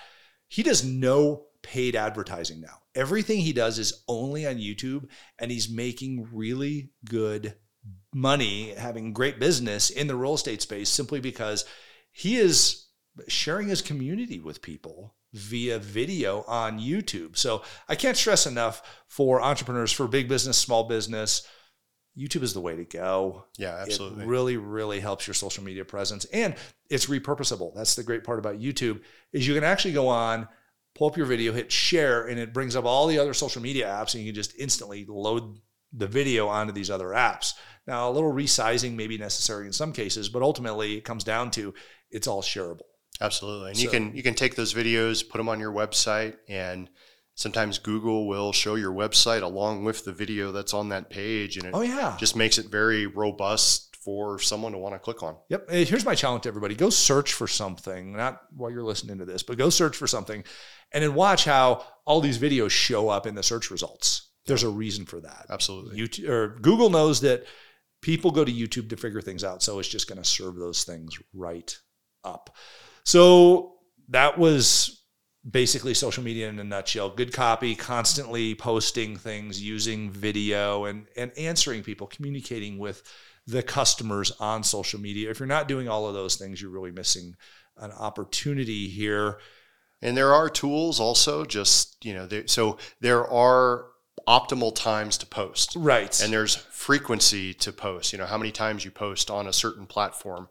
He 0.49 0.63
does 0.63 0.85
no 0.85 1.47
paid 1.63 1.95
advertising 1.95 2.61
now. 2.61 2.79
Everything 2.95 3.41
he 3.41 3.53
does 3.53 3.79
is 3.79 4.03
only 4.09 4.47
on 4.47 4.57
YouTube, 4.57 5.09
and 5.39 5.51
he's 5.51 5.69
making 5.69 6.29
really 6.33 6.91
good 7.05 7.55
money, 8.15 8.71
having 8.71 9.13
great 9.13 9.39
business 9.39 9.91
in 9.91 10.07
the 10.07 10.17
real 10.17 10.35
estate 10.35 10.63
space 10.63 10.89
simply 10.89 11.21
because 11.21 11.65
he 12.11 12.37
is 12.37 12.87
sharing 13.27 13.69
his 13.69 13.83
community 13.83 14.39
with 14.39 14.63
people 14.63 15.15
via 15.35 15.79
video 15.79 16.43
on 16.49 16.79
YouTube. 16.79 17.37
So 17.37 17.63
I 17.89 17.95
can't 17.95 18.17
stress 18.17 18.47
enough 18.47 18.83
for 19.07 19.43
entrepreneurs, 19.43 19.93
for 19.93 20.09
big 20.09 20.29
business, 20.29 20.57
small 20.57 20.85
business. 20.85 21.47
YouTube 22.17 22.43
is 22.43 22.55
the 22.55 22.61
way 22.61 22.77
to 22.77 22.85
go. 22.85 23.45
Yeah, 23.57 23.77
absolutely. 23.81 24.25
It 24.25 24.29
really, 24.29 24.57
really 24.57 25.01
helps 25.01 25.27
your 25.27 25.35
social 25.35 25.65
media 25.65 25.85
presence, 25.85 26.25
and 26.27 26.55
it's 26.91 27.07
repurposable. 27.07 27.75
That's 27.75 27.95
the 27.95 28.03
great 28.03 28.25
part 28.25 28.39
about 28.39 28.59
YouTube 28.59 29.03
is 29.33 29.47
you 29.47 29.55
can 29.55 29.65
actually 29.65 29.95
go 29.95 30.09
on, 30.09 30.49
pull 30.95 31.09
up 31.09 31.17
your 31.17 31.27
video, 31.27 31.53
hit 31.53 31.71
share, 31.71 32.27
and 32.27 32.39
it 32.39 32.53
brings 32.53 32.75
up 32.77 32.85
all 32.85 33.07
the 33.07 33.19
other 33.19 33.35
social 33.35 33.63
media 33.63 33.87
apps, 33.87 34.15
and 34.15 34.23
you 34.23 34.31
can 34.31 34.35
just 34.35 34.59
instantly 34.59 35.07
load 35.09 35.61
the 35.93 36.07
video 36.07 36.49
onto 36.49 36.73
these 36.73 36.91
other 36.91 37.09
apps. 37.09 37.55
Now, 37.87 38.11
a 38.11 38.13
little 38.13 38.33
resizing 38.33 38.95
may 38.95 39.07
be 39.07 39.17
necessary 39.17 39.67
in 39.67 39.73
some 39.73 39.93
cases, 39.93 40.29
but 40.29 40.43
ultimately 40.43 40.97
it 40.97 41.05
comes 41.05 41.25
down 41.25 41.51
to 41.53 41.73
it's 42.11 42.27
all 42.27 42.43
shareable. 42.43 42.83
Absolutely. 43.21 43.71
And 43.71 43.79
you 43.79 43.89
can 43.89 44.15
you 44.15 44.23
can 44.23 44.35
take 44.35 44.55
those 44.55 44.75
videos, 44.75 45.29
put 45.29 45.39
them 45.39 45.49
on 45.49 45.59
your 45.59 45.73
website 45.73 46.37
and 46.49 46.89
sometimes 47.39 47.79
Google 47.79 48.27
will 48.27 48.53
show 48.53 48.75
your 48.75 48.93
website 48.93 49.43
along 49.43 49.85
with 49.85 50.05
the 50.05 50.13
video 50.13 50.51
that's 50.51 50.75
on 50.75 50.89
that 50.89 51.09
page 51.09 51.57
and 51.57 51.67
it 51.67 51.71
Oh 51.73 51.83
yeah. 51.83 52.17
just 52.19 52.35
makes 52.35 52.59
it 52.59 52.67
very 52.67 53.07
robust 53.07 53.97
for 54.05 54.41
someone 54.41 54.73
to 54.73 54.79
want 54.79 54.95
to 54.97 54.99
click 54.99 55.23
on. 55.23 55.37
Yep. 55.49 55.71
Here's 55.71 56.05
my 56.05 56.17
challenge 56.17 56.43
to 56.43 56.49
everybody 56.49 56.75
go 56.75 56.91
search 56.91 57.33
for 57.35 57.47
something, 57.47 58.17
not 58.17 58.41
while 58.57 58.73
you're 58.73 58.83
listening 58.83 59.19
to 59.19 59.25
this, 59.25 59.45
but 59.45 59.57
go 59.57 59.71
search 59.71 59.97
for 59.97 60.09
something 60.09 60.43
and 60.93 61.05
then 61.05 61.15
watch 61.15 61.45
how 61.45 61.85
all 62.05 62.21
these 62.21 62.39
videos 62.39 62.71
show 62.71 63.09
up 63.09 63.25
in 63.25 63.37
the 63.37 63.43
search 63.45 63.71
results. 63.71 64.31
There's 64.47 64.65
a 64.65 64.69
reason 64.69 65.07
for 65.07 65.21
that. 65.21 65.47
Absolutely. 65.49 65.97
YouTube 66.01 66.29
or 66.29 66.59
Google 66.61 66.91
knows 66.91 67.21
that 67.21 67.45
people 68.03 68.33
go 68.33 68.45
to 68.45 68.53
YouTube 68.53 68.89
to 68.91 68.97
figure 68.97 69.21
things 69.21 69.45
out. 69.45 69.63
So 69.63 69.79
it's 69.79 69.89
just 69.89 70.09
going 70.09 70.21
to 70.21 70.29
serve 70.29 70.57
those 70.57 70.83
things 70.83 71.17
right 71.33 71.77
up. 72.25 72.57
So 73.05 73.75
that 74.09 74.39
was 74.39 74.98
basically 75.49 75.95
social 75.95 76.23
media 76.23 76.49
in 76.49 76.59
a 76.59 76.65
nutshell. 76.65 77.11
Good 77.11 77.33
copy, 77.33 77.75
constantly 77.75 78.55
posting 78.55 79.17
things, 79.17 79.63
using 79.63 80.11
video 80.11 80.85
and, 80.85 81.07
and 81.17 81.33
answering 81.39 81.83
people, 81.83 82.07
communicating 82.07 82.79
with 82.79 83.03
the 83.47 83.63
customers 83.63 84.31
on 84.41 84.63
social 84.63 85.01
media. 85.01 85.31
If 85.31 85.39
you're 85.41 85.47
not 85.47 85.69
doing 85.69 85.89
all 85.89 86.07
of 86.07 86.15
those 86.15 86.37
things, 86.37 86.61
you're 86.61 86.71
really 86.71 86.91
missing 86.91 87.35
an 87.79 87.93
opportunity 87.93 88.89
here. 88.89 89.39
And 90.03 90.17
there 90.17 90.35
are 90.35 90.51
tools 90.51 91.01
also 91.01 91.45
just, 91.45 92.05
you 92.05 92.15
know, 92.15 92.27
there, 92.27 92.47
so 92.47 92.79
there 93.01 93.27
are 93.27 93.87
optimal 94.27 94.75
times 94.75 95.17
to 95.19 95.27
post. 95.27 95.75
Right. 95.77 96.21
And 96.21 96.33
there's 96.33 96.57
frequency 96.57 97.55
to 97.55 97.73
post, 97.73 98.13
you 98.13 98.19
know, 98.19 98.27
how 98.27 98.37
many 98.37 98.53
times 98.53 98.85
you 98.85 98.91
post 98.91 99.31
on 99.31 99.47
a 99.47 99.53
certain 99.53 99.87
platform. 99.87 100.49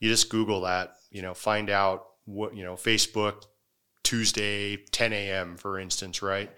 You 0.00 0.10
just 0.10 0.28
Google 0.28 0.62
that, 0.62 0.96
you 1.10 1.22
know, 1.22 1.34
find 1.34 1.70
out 1.70 2.06
what 2.24 2.56
you 2.56 2.64
know 2.64 2.74
Facebook 2.74 3.44
Tuesday 4.14 4.76
10 4.76 5.12
a.m. 5.12 5.56
for 5.56 5.76
instance, 5.76 6.22
right? 6.22 6.48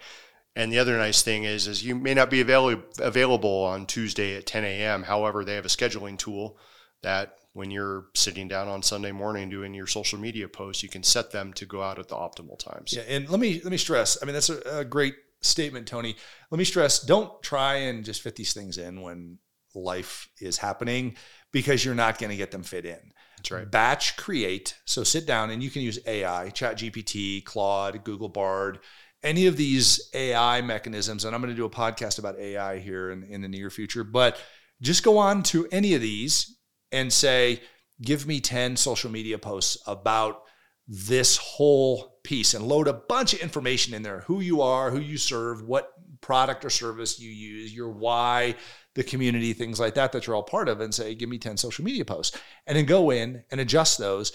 And 0.54 0.70
the 0.70 0.78
other 0.78 0.98
nice 0.98 1.22
thing 1.22 1.44
is, 1.44 1.66
is 1.66 1.82
you 1.82 1.94
may 1.94 2.12
not 2.12 2.28
be 2.28 2.42
available 2.42 2.82
available 2.98 3.64
on 3.64 3.86
Tuesday 3.86 4.36
at 4.36 4.46
10 4.46 4.64
a.m. 4.64 5.02
However, 5.02 5.42
they 5.42 5.54
have 5.54 5.64
a 5.64 5.68
scheduling 5.68 6.18
tool 6.18 6.58
that 7.02 7.38
when 7.54 7.70
you're 7.70 8.08
sitting 8.14 8.46
down 8.46 8.68
on 8.68 8.82
Sunday 8.82 9.12
morning 9.12 9.48
doing 9.48 9.72
your 9.72 9.86
social 9.86 10.18
media 10.18 10.48
posts, 10.48 10.82
you 10.82 10.90
can 10.90 11.02
set 11.02 11.30
them 11.30 11.54
to 11.54 11.64
go 11.64 11.82
out 11.82 11.98
at 11.98 12.08
the 12.08 12.14
optimal 12.14 12.58
times. 12.58 12.92
Yeah, 12.94 13.04
and 13.08 13.26
let 13.30 13.40
me 13.40 13.62
let 13.64 13.70
me 13.70 13.78
stress. 13.78 14.18
I 14.20 14.26
mean, 14.26 14.34
that's 14.34 14.50
a, 14.50 14.80
a 14.80 14.84
great 14.84 15.14
statement, 15.40 15.86
Tony. 15.86 16.14
Let 16.50 16.58
me 16.58 16.64
stress: 16.64 17.00
don't 17.00 17.42
try 17.42 17.76
and 17.76 18.04
just 18.04 18.20
fit 18.20 18.36
these 18.36 18.52
things 18.52 18.76
in 18.76 19.00
when 19.00 19.38
life 19.74 20.28
is 20.40 20.58
happening 20.58 21.16
because 21.52 21.86
you're 21.86 21.94
not 21.94 22.18
going 22.18 22.30
to 22.30 22.36
get 22.36 22.50
them 22.50 22.62
fit 22.62 22.84
in. 22.84 23.12
That's 23.36 23.50
right. 23.50 23.70
Batch 23.70 24.16
create. 24.16 24.76
So 24.84 25.04
sit 25.04 25.26
down 25.26 25.50
and 25.50 25.62
you 25.62 25.70
can 25.70 25.82
use 25.82 25.98
AI, 26.06 26.50
Chat 26.50 26.78
GPT, 26.78 27.44
Claude, 27.44 28.02
Google 28.04 28.28
Bard, 28.28 28.80
any 29.22 29.46
of 29.46 29.56
these 29.56 30.10
AI 30.14 30.60
mechanisms. 30.62 31.24
And 31.24 31.34
I'm 31.34 31.40
going 31.40 31.52
to 31.52 31.56
do 31.56 31.66
a 31.66 31.70
podcast 31.70 32.18
about 32.18 32.38
AI 32.38 32.78
here 32.78 33.10
in, 33.10 33.22
in 33.24 33.42
the 33.42 33.48
near 33.48 33.70
future. 33.70 34.04
But 34.04 34.38
just 34.80 35.02
go 35.02 35.18
on 35.18 35.42
to 35.44 35.66
any 35.70 35.94
of 35.94 36.00
these 36.00 36.56
and 36.92 37.12
say, 37.12 37.62
give 38.02 38.26
me 38.26 38.40
10 38.40 38.76
social 38.76 39.10
media 39.10 39.38
posts 39.38 39.78
about 39.86 40.42
this 40.86 41.36
whole 41.36 42.15
piece 42.26 42.52
and 42.52 42.66
load 42.66 42.88
a 42.88 42.92
bunch 42.92 43.32
of 43.32 43.40
information 43.40 43.94
in 43.94 44.02
there 44.02 44.20
who 44.20 44.40
you 44.40 44.60
are, 44.60 44.90
who 44.90 45.00
you 45.00 45.16
serve, 45.16 45.62
what 45.62 45.92
product 46.20 46.64
or 46.64 46.70
service 46.70 47.20
you 47.20 47.30
use, 47.30 47.74
your 47.74 47.88
why, 47.88 48.54
the 48.94 49.04
community, 49.04 49.52
things 49.52 49.78
like 49.78 49.94
that, 49.94 50.12
that 50.12 50.26
you're 50.26 50.36
all 50.36 50.42
part 50.42 50.68
of, 50.68 50.80
and 50.80 50.94
say, 50.94 51.14
give 51.14 51.28
me 51.28 51.38
10 51.38 51.56
social 51.56 51.84
media 51.84 52.04
posts. 52.04 52.36
And 52.66 52.76
then 52.76 52.84
go 52.84 53.10
in 53.10 53.44
and 53.50 53.60
adjust 53.60 53.98
those. 53.98 54.32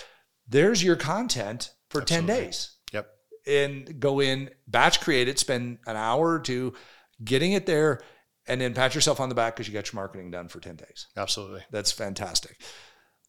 There's 0.48 0.84
your 0.84 0.96
content 0.96 1.72
for 1.90 2.02
Absolutely. 2.02 2.34
10 2.34 2.44
days. 2.44 2.72
Yep. 2.94 3.08
And 3.48 4.00
go 4.00 4.20
in, 4.20 4.50
batch 4.68 5.02
create 5.02 5.28
it, 5.28 5.40
spend 5.40 5.80
an 5.86 5.96
hour 5.96 6.30
or 6.30 6.40
two 6.40 6.74
getting 7.24 7.54
it 7.54 7.66
there, 7.66 8.02
and 8.48 8.62
then 8.62 8.74
pat 8.74 8.96
yourself 8.96 9.20
on 9.20 9.30
the 9.30 9.36
back 9.36 9.56
because 9.56 9.68
you 9.68 9.74
got 9.74 9.92
your 9.92 10.00
marketing 10.00 10.32
done 10.32 10.48
for 10.48 10.60
10 10.60 10.76
days. 10.76 11.08
Absolutely. 11.18 11.64
That's 11.72 11.92
fantastic. 11.92 12.62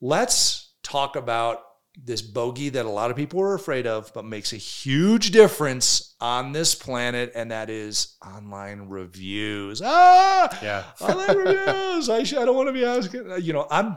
Let's 0.00 0.72
talk 0.82 1.16
about 1.16 1.62
this 1.96 2.22
bogey 2.22 2.70
that 2.70 2.86
a 2.86 2.88
lot 2.90 3.10
of 3.10 3.16
people 3.16 3.40
are 3.42 3.54
afraid 3.54 3.86
of, 3.86 4.12
but 4.14 4.24
makes 4.24 4.52
a 4.52 4.56
huge 4.56 5.30
difference 5.30 6.14
on 6.20 6.52
this 6.52 6.74
planet, 6.74 7.32
and 7.34 7.50
that 7.50 7.68
is 7.68 8.16
online 8.26 8.88
reviews. 8.88 9.82
Ah, 9.84 10.58
Yeah. 10.62 10.84
online 11.00 11.36
reviews. 11.46 12.08
I, 12.08 12.18
I 12.20 12.44
don't 12.44 12.56
want 12.56 12.68
to 12.68 12.72
be 12.72 12.84
asking. 12.84 13.30
You 13.42 13.52
know, 13.52 13.66
I'm. 13.70 13.96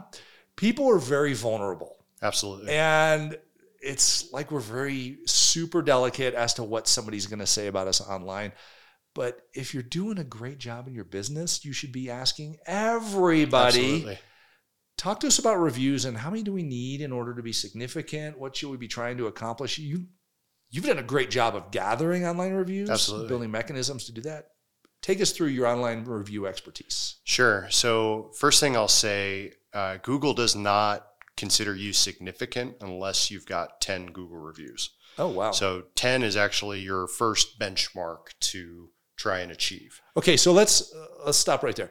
People 0.58 0.90
are 0.90 0.98
very 1.00 1.34
vulnerable, 1.34 1.96
Absolutely. 2.22 2.72
and 2.72 3.38
it's 3.82 4.32
like 4.32 4.52
we're 4.52 4.60
very 4.62 5.18
super 5.26 5.82
delicate 5.82 6.34
as 6.34 6.54
to 6.56 6.64
what 6.64 6.88
somebody's 6.88 7.28
going 7.28 7.40
to 7.40 7.46
say 7.48 7.68
about 7.68 7.88
us 7.88 8.02
online. 8.02 8.52
But 9.14 9.40
if 9.54 9.74
you're 9.74 9.84
doing 9.84 10.18
a 10.18 10.24
great 10.24 10.58
job 10.58 10.88
in 10.88 10.94
your 10.96 11.04
business, 11.06 11.64
you 11.64 11.72
should 11.72 11.92
be 11.92 12.10
asking 12.10 12.58
everybody 12.66 13.80
Absolutely. 13.80 14.18
Talk 14.98 15.20
to 15.20 15.28
us 15.28 15.40
about 15.40 15.60
reviews 15.60 16.06
and 16.06 16.18
how 16.18 16.30
many 16.30 16.44
do 16.44 16.54
we 16.54 16.64
need 16.64 17.02
in 17.02 17.12
order 17.12 17.34
to 17.36 17.44
be 17.44 17.52
significant 17.54 18.40
what 18.40 18.56
should 18.56 18.70
we 18.70 18.78
be 18.78 18.88
trying 18.88 19.18
to 19.18 19.28
accomplish 19.28 19.78
you 19.78 20.06
you've 20.70 20.86
done 20.86 20.98
a 21.00 21.04
great 21.04 21.30
job 21.30 21.56
of 21.56 21.70
gathering 21.72 22.26
online 22.26 22.54
reviews 22.54 22.90
Absolutely. 22.90 23.28
building 23.28 23.52
mechanisms 23.52 24.06
to 24.06 24.12
do 24.12 24.22
that 24.22 24.48
take 25.02 25.22
us 25.22 25.32
through 25.32 25.48
your 25.48 25.68
online 25.68 26.04
review 26.06 26.48
expertise 26.48 27.18
Sure. 27.24 27.68
So, 27.70 28.32
first 28.40 28.60
thing 28.60 28.76
I'll 28.76 28.88
say 28.88 29.54
uh, 29.74 29.98
Google 30.02 30.34
does 30.34 30.56
not 30.56 31.06
consider 31.38 31.76
you 31.76 31.92
significant 31.92 32.78
unless 32.82 33.30
you've 33.30 33.46
got 33.46 33.82
10 33.82 34.08
Google 34.08 34.38
reviews. 34.38 34.92
oh 35.18 35.28
wow 35.28 35.52
So, 35.52 35.84
10 35.96 36.24
is 36.24 36.38
actually 36.38 36.80
your 36.80 37.08
first 37.08 37.60
benchmark 37.60 38.28
to 38.52 38.90
try 39.18 39.40
and 39.40 39.52
achieve. 39.52 40.02
okay 40.18 40.38
so 40.38 40.52
let's 40.54 40.94
uh, 40.94 41.06
let's 41.26 41.38
stop 41.38 41.62
right 41.64 41.76
there 41.76 41.90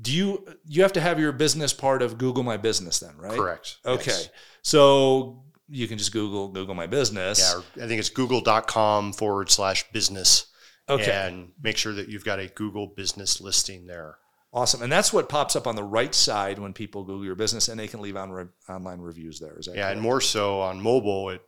do 0.00 0.12
you 0.12 0.46
you 0.66 0.82
have 0.82 0.92
to 0.92 1.00
have 1.00 1.18
your 1.18 1.32
business 1.32 1.72
part 1.72 2.02
of 2.02 2.18
google 2.18 2.42
my 2.42 2.56
business 2.56 3.00
then 3.00 3.16
right 3.18 3.36
Correct. 3.36 3.76
okay 3.84 4.04
Yes. 4.10 4.28
so 4.62 5.42
you 5.68 5.88
can 5.88 5.98
just 5.98 6.12
google 6.12 6.48
google 6.48 6.74
my 6.74 6.86
business 6.86 7.38
Yeah. 7.76 7.84
I 7.84 7.88
think 7.88 7.98
it's 7.98 8.08
google.com 8.10 9.12
forward 9.12 9.50
slash 9.50 9.90
business. 9.92 10.46
okay 10.88 11.10
And 11.10 11.50
make 11.62 11.76
sure 11.76 11.92
that 11.94 12.08
you've 12.08 12.24
got 12.24 12.38
a 12.38 12.46
Google 12.48 12.86
business 12.86 13.40
listing 13.40 13.86
there. 13.86 14.16
Awesome. 14.54 14.80
And 14.80 14.90
that's 14.90 15.12
what 15.12 15.28
pops 15.28 15.54
up 15.56 15.66
on 15.66 15.76
the 15.76 15.84
right 15.84 16.14
side 16.14 16.58
when 16.58 16.72
people 16.72 17.04
Google 17.04 17.24
your 17.26 17.34
business 17.34 17.68
and 17.68 17.78
they 17.78 17.86
can 17.86 18.00
leave 18.00 18.16
on 18.16 18.30
re- 18.30 18.46
online 18.66 18.98
reviews 19.00 19.38
there. 19.38 19.58
Is 19.58 19.66
that 19.66 19.72
Yeah. 19.76 19.82
correct? 19.82 19.92
And 19.92 20.00
more 20.00 20.22
so 20.22 20.62
on 20.62 20.80
mobile, 20.80 21.28
it 21.28 21.42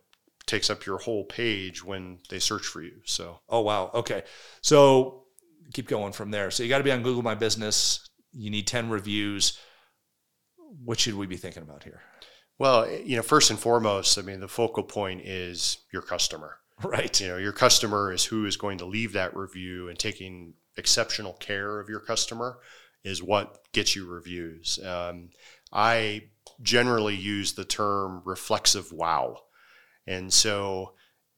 takes 0.45 0.69
up 0.69 0.85
your 0.85 0.99
whole 0.99 1.23
page 1.25 1.83
when 1.83 2.19
they 2.29 2.37
search 2.37 2.63
for 2.67 2.83
you. 2.83 3.01
So, 3.05 3.39
Oh, 3.49 3.61
wow. 3.61 3.89
Okay. 3.95 4.21
So 4.61 5.23
keep 5.73 5.87
going 5.87 6.13
from 6.13 6.29
there. 6.29 6.51
So 6.51 6.61
you 6.61 6.69
got 6.69 6.77
to 6.77 6.83
be 6.83 6.91
on 6.91 7.01
Google 7.01 7.23
My 7.23 7.33
Business. 7.33 8.07
You 8.33 8.49
need 8.49 8.67
10 8.67 8.89
reviews. 8.89 9.59
What 10.83 10.99
should 10.99 11.15
we 11.15 11.27
be 11.27 11.37
thinking 11.37 11.63
about 11.63 11.83
here? 11.83 12.01
well, 12.61 12.87
you 12.87 13.15
know, 13.15 13.23
first 13.23 13.49
and 13.49 13.59
foremost, 13.59 14.19
I 14.19 14.21
mean, 14.21 14.39
the 14.39 14.47
focal 14.47 14.83
point 14.83 15.21
is 15.21 15.79
your 15.91 16.03
customer. 16.03 16.57
Right. 16.83 17.21
you 17.21 17.27
know 17.27 17.37
your 17.37 17.51
customer 17.51 18.11
is 18.11 18.25
who 18.25 18.47
is 18.47 18.57
going 18.57 18.79
to 18.79 18.85
leave 18.85 19.13
that 19.13 19.35
review 19.35 19.89
and 19.89 19.99
taking 19.99 20.55
exceptional 20.77 21.33
care 21.33 21.79
of 21.79 21.89
your 21.89 21.99
customer 21.99 22.57
is 23.03 23.21
what 23.21 23.59
gets 23.71 23.95
you 23.95 24.07
reviews 24.07 24.79
um, 24.83 25.29
i 25.71 26.23
generally 26.63 27.13
use 27.15 27.53
the 27.53 27.65
term 27.65 28.23
reflexive 28.25 28.91
wow 28.91 29.37
and 30.07 30.33
so 30.33 30.93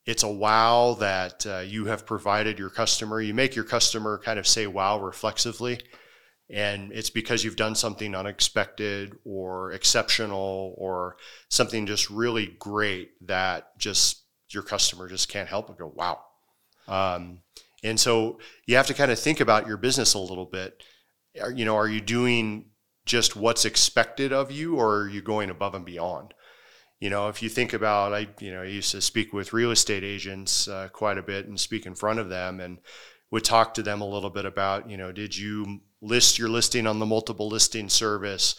it's 0.06 0.24
a 0.24 0.32
wow 0.32 0.96
that 0.98 1.46
uh, 1.46 1.60
you 1.60 1.88
have 1.88 2.06
provided 2.06 2.58
your 2.58 2.70
customer 2.70 3.20
you 3.20 3.34
make 3.34 3.54
your 3.54 3.66
customer 3.66 4.18
kind 4.24 4.40
of 4.40 4.48
say 4.48 4.66
wow 4.66 4.98
reflexively 4.98 5.78
and 6.50 6.92
it's 6.92 7.10
because 7.10 7.44
you've 7.44 7.56
done 7.56 7.76
something 7.76 8.14
unexpected 8.16 9.16
or 9.24 9.72
exceptional 9.72 10.76
or 10.78 11.18
something 11.50 11.86
just 11.86 12.10
really 12.10 12.56
great 12.60 13.12
that 13.26 13.78
just 13.78 14.24
your 14.50 14.64
customer 14.64 15.08
just 15.08 15.30
can't 15.30 15.50
help 15.50 15.68
but 15.68 15.78
go 15.78 15.92
wow. 15.96 16.20
Um, 16.88 17.40
and 17.84 18.00
so 18.00 18.40
you 18.66 18.76
have 18.76 18.88
to 18.88 18.94
kind 18.94 19.12
of 19.12 19.20
think 19.20 19.40
about 19.40 19.68
your 19.68 19.78
business 19.78 20.14
a 20.14 20.20
little 20.20 20.46
bit. 20.46 20.84
Are, 21.42 21.52
you 21.52 21.66
know 21.66 21.76
are 21.76 21.88
you 21.88 22.02
doing 22.02 22.70
just 23.06 23.36
what's 23.36 23.66
expected 23.66 24.32
of 24.32 24.52
you 24.52 24.76
or 24.76 25.02
are 25.02 25.10
you 25.10 25.22
going 25.22 25.50
above 25.50 25.76
and 25.76 25.86
beyond? 25.86 26.34
You 27.00 27.10
know 27.10 27.30
if 27.30 27.42
you 27.42 27.50
think 27.50 27.74
about 27.74 28.14
i 28.14 28.28
you 28.40 28.52
know 28.52 28.62
i 28.62 28.66
used 28.66 28.92
to 28.92 29.02
speak 29.02 29.34
with 29.34 29.52
real 29.52 29.72
estate 29.72 30.04
agents 30.04 30.68
uh, 30.68 30.88
quite 30.94 31.18
a 31.18 31.24
bit 31.24 31.48
and 31.48 31.60
speak 31.60 31.86
in 31.86 31.96
front 31.96 32.20
of 32.20 32.30
them 32.30 32.62
and 32.62 32.78
would 33.32 33.44
talk 33.44 33.74
to 33.74 33.84
them 33.84 34.00
a 34.00 34.08
little 34.08 34.30
bit 34.30 34.46
about 34.46 34.90
you 34.90 34.96
know 34.96 35.12
did 35.12 35.36
you 35.36 35.82
list 36.04 36.38
your 36.38 36.50
listing 36.50 36.86
on 36.86 37.00
the 37.00 37.06
multiple 37.06 37.48
listing 37.48 37.90
service? 37.90 38.56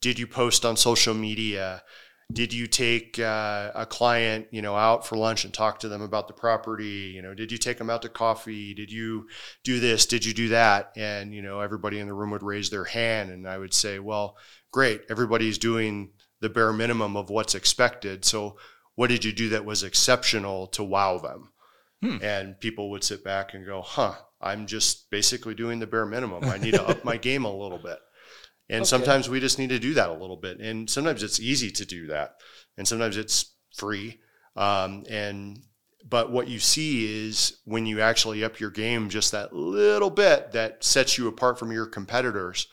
Did 0.00 0.18
you 0.18 0.26
post 0.26 0.64
on 0.64 0.76
social 0.76 1.14
media? 1.14 1.82
Did 2.30 2.52
you 2.52 2.66
take 2.66 3.18
uh, 3.18 3.72
a 3.74 3.86
client 3.86 4.48
you 4.50 4.60
know 4.60 4.76
out 4.76 5.06
for 5.06 5.16
lunch 5.16 5.44
and 5.44 5.54
talk 5.54 5.80
to 5.80 5.88
them 5.88 6.02
about 6.02 6.28
the 6.28 6.34
property? 6.34 7.12
You 7.14 7.22
know 7.22 7.34
did 7.34 7.50
you 7.50 7.56
take 7.56 7.78
them 7.78 7.88
out 7.88 8.02
to 8.02 8.10
coffee? 8.10 8.74
Did 8.74 8.92
you 8.92 9.28
do 9.64 9.80
this? 9.80 10.04
Did 10.04 10.26
you 10.26 10.34
do 10.34 10.48
that? 10.48 10.92
And 10.96 11.32
you 11.32 11.40
know 11.40 11.60
everybody 11.60 11.98
in 12.00 12.06
the 12.06 12.12
room 12.12 12.30
would 12.32 12.42
raise 12.42 12.68
their 12.68 12.84
hand 12.84 13.30
and 13.30 13.48
i 13.48 13.56
would 13.56 13.72
say 13.72 13.98
well 13.98 14.36
great 14.72 15.00
everybody's 15.08 15.56
doing 15.56 16.10
the 16.40 16.50
bare 16.50 16.72
minimum 16.72 17.16
of 17.16 17.30
what's 17.30 17.54
expected. 17.54 18.24
So 18.24 18.58
what 18.94 19.08
did 19.08 19.24
you 19.24 19.32
do 19.32 19.48
that 19.48 19.64
was 19.64 19.82
exceptional 19.82 20.66
to 20.68 20.84
wow 20.84 21.18
them? 21.18 21.50
Hmm. 22.00 22.18
and 22.22 22.60
people 22.60 22.90
would 22.90 23.02
sit 23.02 23.24
back 23.24 23.54
and 23.54 23.66
go 23.66 23.82
huh 23.82 24.14
i'm 24.40 24.66
just 24.66 25.10
basically 25.10 25.54
doing 25.54 25.78
the 25.78 25.86
bare 25.86 26.06
minimum 26.06 26.44
i 26.44 26.58
need 26.58 26.72
to 26.72 26.82
up 26.88 27.04
my 27.04 27.16
game 27.28 27.44
a 27.44 27.52
little 27.56 27.78
bit 27.78 27.98
and 28.70 28.82
Okay. 28.82 28.88
sometimes 28.88 29.28
we 29.28 29.40
just 29.40 29.58
need 29.58 29.70
to 29.70 29.78
do 29.78 29.94
that 29.94 30.10
a 30.10 30.12
little 30.12 30.36
bit. 30.36 30.60
And 30.60 30.90
sometimes 30.90 31.22
it's 31.22 31.40
easy 31.40 31.70
to 31.70 31.86
do 31.86 32.08
that. 32.08 32.34
And 32.76 32.86
sometimes 32.86 33.16
it's 33.16 33.54
free. 33.74 34.20
Um, 34.56 35.04
and 35.08 35.60
but 36.06 36.30
what 36.30 36.48
you 36.48 36.58
see 36.58 37.26
is 37.26 37.60
when 37.64 37.86
you 37.86 38.02
actually 38.02 38.44
up 38.44 38.60
your 38.60 38.70
game 38.70 39.08
just 39.08 39.32
that 39.32 39.54
little 39.54 40.10
bit 40.10 40.52
that 40.52 40.84
sets 40.84 41.16
you 41.16 41.28
apart 41.28 41.58
from 41.58 41.72
your 41.72 41.86
competitors, 41.86 42.66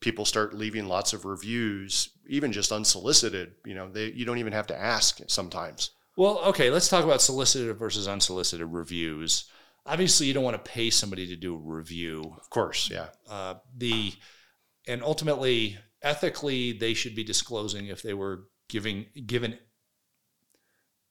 people 0.00 0.26
start 0.26 0.52
leaving 0.52 0.86
lots 0.86 1.14
of 1.14 1.24
reviews, 1.24 2.10
even 2.28 2.52
just 2.52 2.70
unsolicited. 2.70 3.52
You 3.64 3.74
know, 3.74 3.88
they 3.88 4.12
you 4.12 4.26
don't 4.26 4.38
even 4.38 4.52
have 4.52 4.66
to 4.66 4.78
ask 4.78 5.20
sometimes. 5.28 5.92
Well, 6.14 6.40
okay, 6.40 6.68
let's 6.68 6.88
talk 6.88 7.04
about 7.04 7.22
solicited 7.22 7.74
versus 7.78 8.06
unsolicited 8.06 8.66
reviews. 8.66 9.44
Obviously, 9.88 10.26
you 10.26 10.34
don't 10.34 10.44
want 10.44 10.62
to 10.62 10.70
pay 10.70 10.90
somebody 10.90 11.26
to 11.28 11.36
do 11.36 11.54
a 11.54 11.58
review. 11.58 12.34
Of 12.38 12.50
course, 12.50 12.90
yeah. 12.90 13.06
Uh, 13.28 13.54
the 13.76 14.12
and 14.86 15.02
ultimately, 15.02 15.78
ethically, 16.02 16.72
they 16.72 16.94
should 16.94 17.14
be 17.14 17.24
disclosing 17.24 17.86
if 17.86 18.02
they 18.02 18.14
were 18.14 18.44
giving 18.68 19.06
given. 19.26 19.58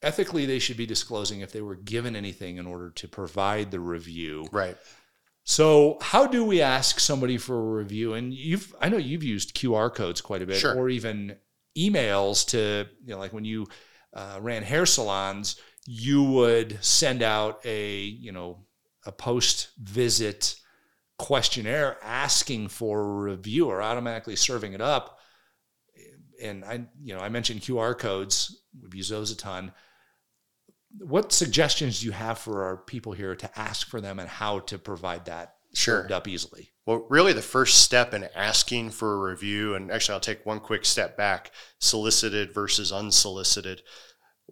Ethically, 0.03 0.45
they 0.45 0.59
should 0.59 0.77
be 0.77 0.85
disclosing 0.85 1.41
if 1.41 1.51
they 1.51 1.61
were 1.61 1.75
given 1.75 2.15
anything 2.15 2.57
in 2.57 2.67
order 2.67 2.91
to 2.91 3.07
provide 3.07 3.71
the 3.71 3.79
review. 3.79 4.47
Right. 4.51 4.77
So, 5.43 5.97
how 6.01 6.27
do 6.27 6.43
we 6.43 6.61
ask 6.61 6.99
somebody 6.99 7.37
for 7.37 7.57
a 7.57 7.77
review? 7.81 8.13
And 8.13 8.33
you've, 8.33 8.75
I 8.81 8.89
know 8.89 8.97
you've 8.97 9.23
used 9.23 9.55
QR 9.55 9.93
codes 9.93 10.21
quite 10.21 10.41
a 10.41 10.45
bit, 10.45 10.57
Sure. 10.57 10.75
or 10.75 10.89
even 10.89 11.37
emails 11.77 12.45
to, 12.49 12.85
you 13.05 13.13
know, 13.13 13.17
like 13.17 13.33
when 13.33 13.45
you 13.45 13.65
uh, 14.13 14.39
ran 14.41 14.61
hair 14.61 14.85
salons, 14.85 15.55
you 15.89 16.21
would 16.21 16.77
send 16.83 17.23
out 17.23 17.65
a 17.65 18.01
you 18.01 18.31
know 18.31 18.59
a 19.05 19.11
post 19.11 19.69
visit 19.81 20.55
questionnaire 21.17 21.97
asking 22.03 22.67
for 22.67 22.99
a 22.99 23.31
review 23.31 23.67
or 23.67 23.81
automatically 23.81 24.35
serving 24.35 24.73
it 24.73 24.81
up. 24.81 25.17
And 26.43 26.63
I, 26.63 26.85
you 27.01 27.15
know, 27.15 27.21
I 27.21 27.29
mentioned 27.29 27.61
QR 27.61 27.97
codes. 27.97 28.61
We've 28.79 28.93
used 28.93 29.09
those 29.09 29.31
a 29.31 29.37
ton. 29.37 29.71
What 30.99 31.31
suggestions 31.31 32.01
do 32.01 32.05
you 32.05 32.11
have 32.11 32.37
for 32.37 32.65
our 32.65 32.77
people 32.77 33.13
here 33.13 33.35
to 33.35 33.59
ask 33.59 33.87
for 33.87 33.99
them 34.01 34.19
and 34.19 34.29
how 34.29 34.59
to 34.59 34.77
provide 34.77 35.25
that 35.25 35.55
Sure. 35.73 36.01
served 36.01 36.11
up 36.11 36.27
easily? 36.27 36.69
Well, 36.85 37.05
really, 37.09 37.33
the 37.33 37.41
first 37.41 37.81
step 37.83 38.13
in 38.13 38.29
asking 38.35 38.91
for 38.91 39.13
a 39.13 39.31
review, 39.31 39.75
and 39.75 39.91
actually, 39.91 40.13
I'll 40.13 40.19
take 40.19 40.45
one 40.45 40.59
quick 40.59 40.85
step 40.85 41.17
back 41.17 41.51
solicited 41.79 42.53
versus 42.53 42.91
unsolicited. 42.91 43.81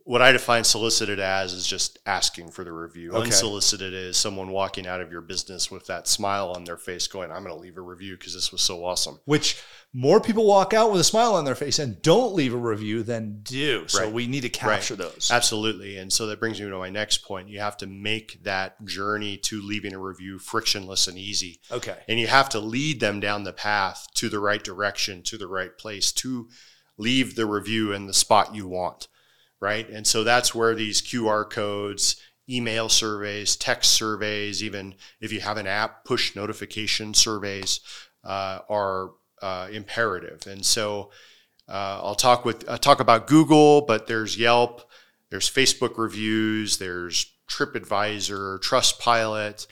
What 0.07 0.21
I 0.21 0.31
define 0.31 0.63
solicited 0.63 1.19
as 1.19 1.51
is 1.51 1.65
just 1.65 1.97
asking 2.05 2.51
for 2.51 2.63
the 2.63 2.71
review. 2.71 3.11
Okay. 3.13 3.23
Unsolicited 3.23 3.91
is 3.91 4.15
someone 4.17 4.49
walking 4.51 4.85
out 4.85 5.01
of 5.01 5.11
your 5.11 5.21
business 5.21 5.71
with 5.71 5.87
that 5.87 6.07
smile 6.07 6.51
on 6.51 6.63
their 6.63 6.77
face 6.77 7.07
going, 7.07 7.31
I'm 7.31 7.43
going 7.43 7.55
to 7.55 7.59
leave 7.59 7.75
a 7.77 7.81
review 7.81 8.15
because 8.15 8.35
this 8.35 8.51
was 8.51 8.61
so 8.61 8.85
awesome. 8.85 9.19
Which 9.25 9.59
more 9.93 10.21
people 10.21 10.45
walk 10.45 10.75
out 10.75 10.91
with 10.91 11.01
a 11.01 11.03
smile 11.03 11.33
on 11.33 11.43
their 11.43 11.55
face 11.55 11.79
and 11.79 11.99
don't 12.03 12.35
leave 12.35 12.53
a 12.53 12.57
review 12.57 13.01
than 13.01 13.39
do. 13.41 13.87
So 13.87 14.03
Right. 14.03 14.13
we 14.13 14.27
need 14.27 14.41
to 14.41 14.49
capture 14.49 14.95
those. 14.95 15.31
Absolutely. 15.33 15.97
And 15.97 16.13
so 16.13 16.27
that 16.27 16.39
brings 16.39 16.61
me 16.61 16.69
to 16.69 16.77
my 16.77 16.91
next 16.91 17.23
point. 17.23 17.49
You 17.49 17.59
have 17.61 17.77
to 17.77 17.87
make 17.87 18.43
that 18.43 18.85
journey 18.85 19.37
to 19.37 19.59
leaving 19.59 19.95
a 19.95 19.99
review 19.99 20.37
frictionless 20.37 21.07
and 21.07 21.17
easy. 21.17 21.61
Okay. 21.71 21.97
and 22.07 22.19
you 22.19 22.27
have 22.27 22.49
to 22.49 22.59
lead 22.59 22.99
them 22.99 23.19
down 23.19 23.43
the 23.43 23.53
path 23.53 24.05
to 24.13 24.29
the 24.29 24.39
right 24.39 24.63
direction 24.63 25.23
to 25.23 25.37
the 25.39 25.47
right 25.47 25.75
place 25.79 26.11
to 26.11 26.47
leave 26.95 27.35
the 27.35 27.47
review 27.47 27.91
in 27.91 28.05
the 28.05 28.13
spot 28.13 28.53
you 28.53 28.67
want 28.67 29.07
right 29.61 29.89
and 29.89 30.05
so 30.05 30.23
that's 30.23 30.53
where 30.53 30.75
these 30.75 31.01
qr 31.01 31.49
codes 31.49 32.17
email 32.49 32.89
surveys 32.89 33.55
text 33.55 33.91
surveys 33.91 34.63
even 34.63 34.93
if 35.19 35.31
you 35.31 35.39
have 35.39 35.57
an 35.57 35.67
app 35.67 36.05
push 36.05 36.35
notification 36.35 37.13
surveys 37.13 37.79
uh, 38.23 38.59
are 38.69 39.11
uh, 39.41 39.67
imperative 39.71 40.45
and 40.47 40.65
so 40.65 41.09
uh, 41.67 41.99
i'll 42.03 42.15
talk 42.15 42.45
with 42.45 42.67
I'll 42.69 42.77
talk 42.77 42.99
about 42.99 43.27
google 43.27 43.81
but 43.81 44.07
there's 44.07 44.37
yelp 44.37 44.89
there's 45.31 45.49
facebook 45.49 45.97
reviews 45.97 46.77
there's 46.77 47.31
tripadvisor 47.49 48.59
trustpilot 48.59 49.67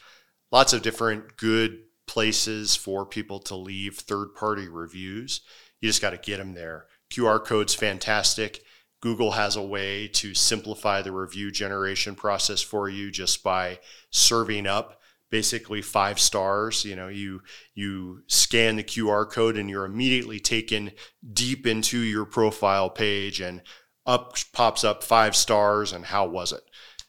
lots 0.52 0.74
of 0.74 0.82
different 0.82 1.38
good 1.38 1.80
places 2.08 2.76
for 2.76 3.06
people 3.06 3.40
to 3.40 3.56
leave 3.56 3.98
third 3.98 4.36
party 4.36 4.68
reviews. 4.68 5.42
You 5.82 5.90
just 5.90 6.02
got 6.02 6.12
to 6.12 6.18
get 6.18 6.38
them 6.38 6.54
there. 6.54 6.86
QR 7.12 7.44
code's 7.44 7.74
fantastic. 7.74 8.64
Google 9.04 9.32
has 9.32 9.58
a 9.58 9.62
way 9.62 10.08
to 10.08 10.34
simplify 10.34 11.02
the 11.02 11.12
review 11.12 11.52
generation 11.52 12.16
process 12.16 12.62
for 12.62 12.88
you 12.88 13.12
just 13.12 13.44
by 13.44 13.80
serving 14.12 14.66
up 14.66 15.02
basically 15.30 15.82
five 15.82 16.18
stars. 16.22 16.86
You 16.86 16.96
know, 16.96 17.10
you 17.10 17.42
you 17.76 18.24
scan 18.28 18.78
the 18.78 18.84
QR 18.84 19.30
code 19.30 19.58
and 19.58 19.70
you're 19.70 19.84
immediately 19.84 20.40
taken 20.40 20.92
deep 21.34 21.68
into 21.68 22.00
your 22.00 22.24
profile 22.24 22.90
page 22.90 23.42
and 23.42 23.62
up 24.06 24.38
pops 24.54 24.86
up 24.86 25.04
five 25.04 25.36
stars 25.36 25.92
and 25.92 26.06
how 26.06 26.26
was 26.26 26.54
it? 26.54 26.64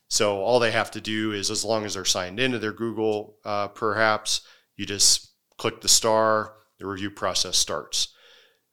So 0.08 0.40
all 0.40 0.58
they 0.58 0.72
have 0.72 0.90
to 0.90 1.00
do 1.00 1.30
is, 1.30 1.48
as 1.48 1.64
long 1.64 1.84
as 1.84 1.94
they're 1.94 2.04
signed 2.04 2.40
into 2.40 2.58
their 2.58 2.72
Google, 2.72 3.36
uh, 3.44 3.68
perhaps 3.68 4.40
you 4.76 4.84
just 4.84 5.30
click 5.58 5.80
the 5.80 5.88
star, 5.88 6.54
the 6.80 6.86
review 6.86 7.12
process 7.12 7.56
starts. 7.56 8.13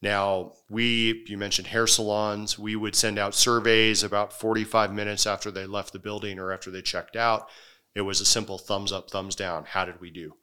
Now, 0.02 0.54
we, 0.68 1.24
you 1.28 1.38
mentioned 1.38 1.68
hair 1.68 1.86
salons, 1.86 2.58
we 2.58 2.76
would 2.76 2.96
send 2.96 3.20
out 3.20 3.36
surveys 3.36 4.04
about 4.04 4.34
45 4.34 4.94
minutes 4.94 5.28
after 5.28 5.52
they 5.52 5.68
left 5.68 5.94
the 5.94 6.00
building 6.00 6.40
or 6.40 6.52
after 6.52 6.72
they 6.72 6.82
checked 6.82 7.16
out. 7.16 7.50
It 7.94 8.02
was 8.02 8.20
a 8.20 8.26
simple 8.26 8.58
thumbs 8.58 8.92
up, 8.92 9.12
thumbs 9.12 9.36
down. 9.36 9.66
How 9.66 9.86
did 9.86 10.02
we 10.02 10.10
do? 10.10 10.36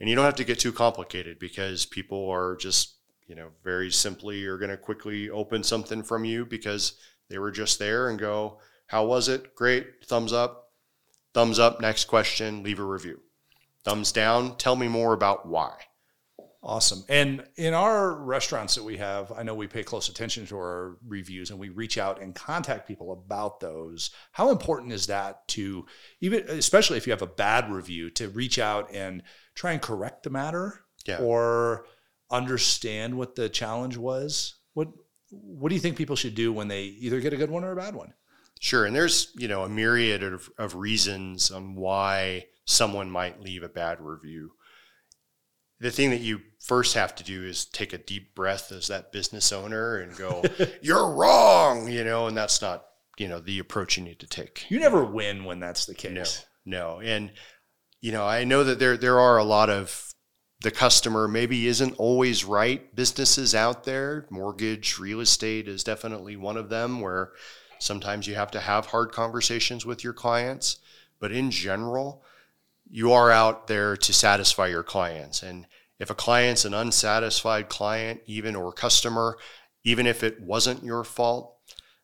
And 0.00 0.08
you 0.08 0.16
don't 0.16 0.24
have 0.24 0.36
to 0.36 0.44
get 0.44 0.58
too 0.58 0.72
complicated 0.72 1.38
because 1.38 1.84
people 1.84 2.30
are 2.30 2.56
just, 2.56 2.94
you 3.26 3.34
know, 3.34 3.48
very 3.62 3.90
simply 3.90 4.44
are 4.46 4.58
going 4.58 4.70
to 4.70 4.76
quickly 4.76 5.28
open 5.28 5.62
something 5.62 6.02
from 6.02 6.24
you 6.24 6.46
because 6.46 6.94
they 7.28 7.38
were 7.38 7.50
just 7.50 7.78
there 7.78 8.08
and 8.08 8.18
go, 8.18 8.58
How 8.86 9.04
was 9.06 9.28
it? 9.28 9.54
Great. 9.54 10.04
Thumbs 10.06 10.32
up. 10.32 10.72
Thumbs 11.32 11.58
up. 11.58 11.80
Next 11.80 12.04
question. 12.04 12.62
Leave 12.62 12.78
a 12.78 12.84
review. 12.84 13.20
Thumbs 13.82 14.12
down. 14.12 14.56
Tell 14.56 14.76
me 14.76 14.88
more 14.88 15.12
about 15.12 15.46
why. 15.46 15.74
Awesome. 16.66 17.04
And 17.10 17.44
in 17.56 17.74
our 17.74 18.14
restaurants 18.14 18.74
that 18.76 18.84
we 18.84 18.96
have, 18.96 19.30
I 19.30 19.42
know 19.42 19.54
we 19.54 19.66
pay 19.66 19.82
close 19.82 20.08
attention 20.08 20.46
to 20.46 20.56
our 20.56 20.96
reviews 21.06 21.50
and 21.50 21.58
we 21.58 21.68
reach 21.68 21.98
out 21.98 22.22
and 22.22 22.34
contact 22.34 22.88
people 22.88 23.12
about 23.12 23.60
those. 23.60 24.10
How 24.32 24.50
important 24.50 24.90
is 24.92 25.06
that 25.08 25.46
to 25.48 25.84
even 26.22 26.48
especially 26.48 26.96
if 26.96 27.06
you 27.06 27.10
have 27.10 27.20
a 27.20 27.26
bad 27.26 27.70
review 27.70 28.08
to 28.12 28.30
reach 28.30 28.58
out 28.58 28.90
and 28.94 29.22
try 29.54 29.72
and 29.72 29.82
correct 29.82 30.22
the 30.22 30.30
matter 30.30 30.86
Yeah. 31.04 31.18
or 31.18 31.84
understand 32.30 33.18
what 33.18 33.34
the 33.34 33.50
challenge 33.50 33.98
was? 33.98 34.54
What 34.72 34.88
what 35.30 35.68
do 35.68 35.74
you 35.74 35.80
think 35.82 35.98
people 35.98 36.16
should 36.16 36.34
do 36.34 36.50
when 36.50 36.68
they 36.68 36.84
either 36.84 37.20
get 37.20 37.34
a 37.34 37.36
good 37.36 37.50
one 37.50 37.64
or 37.64 37.72
a 37.72 37.76
bad 37.76 37.94
one? 37.94 38.14
Sure. 38.58 38.86
And 38.86 38.96
there's, 38.96 39.32
you 39.36 39.48
know, 39.48 39.64
a 39.64 39.68
myriad 39.68 40.22
of, 40.22 40.48
of 40.56 40.76
reasons 40.76 41.50
on 41.50 41.74
why 41.74 42.46
someone 42.64 43.10
might 43.10 43.42
leave 43.42 43.62
a 43.62 43.68
bad 43.68 44.00
review. 44.00 44.52
The 45.80 45.90
thing 45.90 46.10
that 46.10 46.20
you 46.20 46.40
first 46.60 46.94
have 46.94 47.14
to 47.16 47.24
do 47.24 47.44
is 47.44 47.64
take 47.64 47.92
a 47.92 47.98
deep 47.98 48.34
breath 48.34 48.72
as 48.72 48.88
that 48.88 49.12
business 49.12 49.52
owner 49.52 49.96
and 49.96 50.16
go, 50.16 50.42
You're 50.82 51.10
wrong, 51.10 51.88
you 51.88 52.04
know, 52.04 52.26
and 52.26 52.36
that's 52.36 52.62
not, 52.62 52.84
you 53.18 53.28
know, 53.28 53.40
the 53.40 53.58
approach 53.58 53.96
you 53.96 54.04
need 54.04 54.20
to 54.20 54.26
take. 54.26 54.70
You 54.70 54.78
never 54.80 55.04
win 55.04 55.44
when 55.44 55.60
that's 55.60 55.84
the 55.86 55.94
case. 55.94 56.46
No, 56.64 56.96
no. 56.96 57.00
And, 57.00 57.32
you 58.00 58.12
know, 58.12 58.24
I 58.24 58.44
know 58.44 58.64
that 58.64 58.78
there 58.78 58.96
there 58.96 59.18
are 59.18 59.38
a 59.38 59.44
lot 59.44 59.68
of 59.70 60.14
the 60.64 60.70
customer 60.70 61.28
maybe 61.28 61.66
isn't 61.66 61.94
always 61.98 62.44
right 62.44 62.94
businesses 62.96 63.54
out 63.54 63.84
there. 63.84 64.26
Mortgage, 64.30 64.98
real 64.98 65.20
estate 65.20 65.68
is 65.68 65.84
definitely 65.84 66.36
one 66.36 66.56
of 66.56 66.70
them 66.70 67.00
where 67.00 67.32
sometimes 67.78 68.26
you 68.26 68.34
have 68.34 68.50
to 68.52 68.60
have 68.60 68.86
hard 68.86 69.12
conversations 69.12 69.84
with 69.84 70.02
your 70.02 70.14
clients. 70.14 70.78
But 71.20 71.32
in 71.32 71.50
general, 71.50 72.24
you 72.94 73.10
are 73.10 73.32
out 73.32 73.66
there 73.66 73.96
to 73.96 74.12
satisfy 74.12 74.68
your 74.68 74.84
clients. 74.84 75.42
And 75.42 75.66
if 75.98 76.10
a 76.10 76.14
client's 76.14 76.64
an 76.64 76.74
unsatisfied 76.74 77.68
client, 77.68 78.20
even 78.26 78.54
or 78.54 78.72
customer, 78.72 79.36
even 79.82 80.06
if 80.06 80.22
it 80.22 80.40
wasn't 80.40 80.84
your 80.84 81.02
fault, 81.02 81.56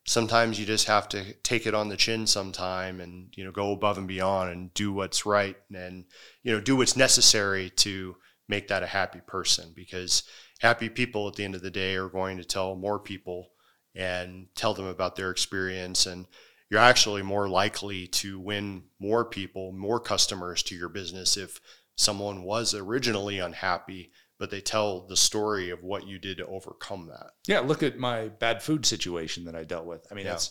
sometimes 0.04 0.58
you 0.58 0.66
just 0.66 0.88
have 0.88 1.08
to 1.10 1.32
take 1.44 1.64
it 1.64 1.74
on 1.74 1.90
the 1.90 1.96
chin 1.96 2.26
sometime 2.26 3.00
and 3.00 3.32
you 3.36 3.44
know 3.44 3.52
go 3.52 3.70
above 3.70 3.98
and 3.98 4.08
beyond 4.08 4.50
and 4.50 4.74
do 4.74 4.92
what's 4.92 5.24
right 5.24 5.56
and 5.72 6.06
you 6.42 6.50
know 6.50 6.60
do 6.60 6.74
what's 6.74 6.96
necessary 6.96 7.70
to 7.70 8.16
make 8.48 8.66
that 8.66 8.82
a 8.82 8.86
happy 8.86 9.20
person 9.28 9.72
because 9.76 10.24
happy 10.58 10.88
people 10.88 11.28
at 11.28 11.34
the 11.36 11.44
end 11.44 11.54
of 11.54 11.62
the 11.62 11.70
day 11.70 11.94
are 11.94 12.08
going 12.08 12.36
to 12.36 12.44
tell 12.44 12.74
more 12.74 12.98
people 12.98 13.50
and 13.94 14.46
tell 14.56 14.74
them 14.74 14.86
about 14.86 15.14
their 15.14 15.30
experience 15.30 16.06
and 16.06 16.26
you're 16.70 16.80
actually 16.80 17.22
more 17.22 17.48
likely 17.48 18.06
to 18.06 18.38
win 18.40 18.84
more 18.98 19.24
people 19.24 19.72
more 19.72 20.00
customers 20.00 20.62
to 20.62 20.74
your 20.74 20.88
business 20.88 21.36
if 21.36 21.60
someone 21.96 22.42
was 22.42 22.74
originally 22.74 23.38
unhappy 23.38 24.10
but 24.38 24.50
they 24.50 24.60
tell 24.62 25.06
the 25.06 25.16
story 25.16 25.68
of 25.68 25.82
what 25.82 26.06
you 26.06 26.18
did 26.18 26.38
to 26.38 26.46
overcome 26.46 27.06
that 27.08 27.32
Yeah, 27.46 27.60
look 27.60 27.82
at 27.82 27.98
my 27.98 28.28
bad 28.28 28.62
food 28.62 28.86
situation 28.86 29.44
that 29.44 29.54
I 29.54 29.64
dealt 29.64 29.84
with. 29.84 30.06
I 30.10 30.14
mean, 30.14 30.24
Yeah. 30.24 30.34
it's 30.34 30.50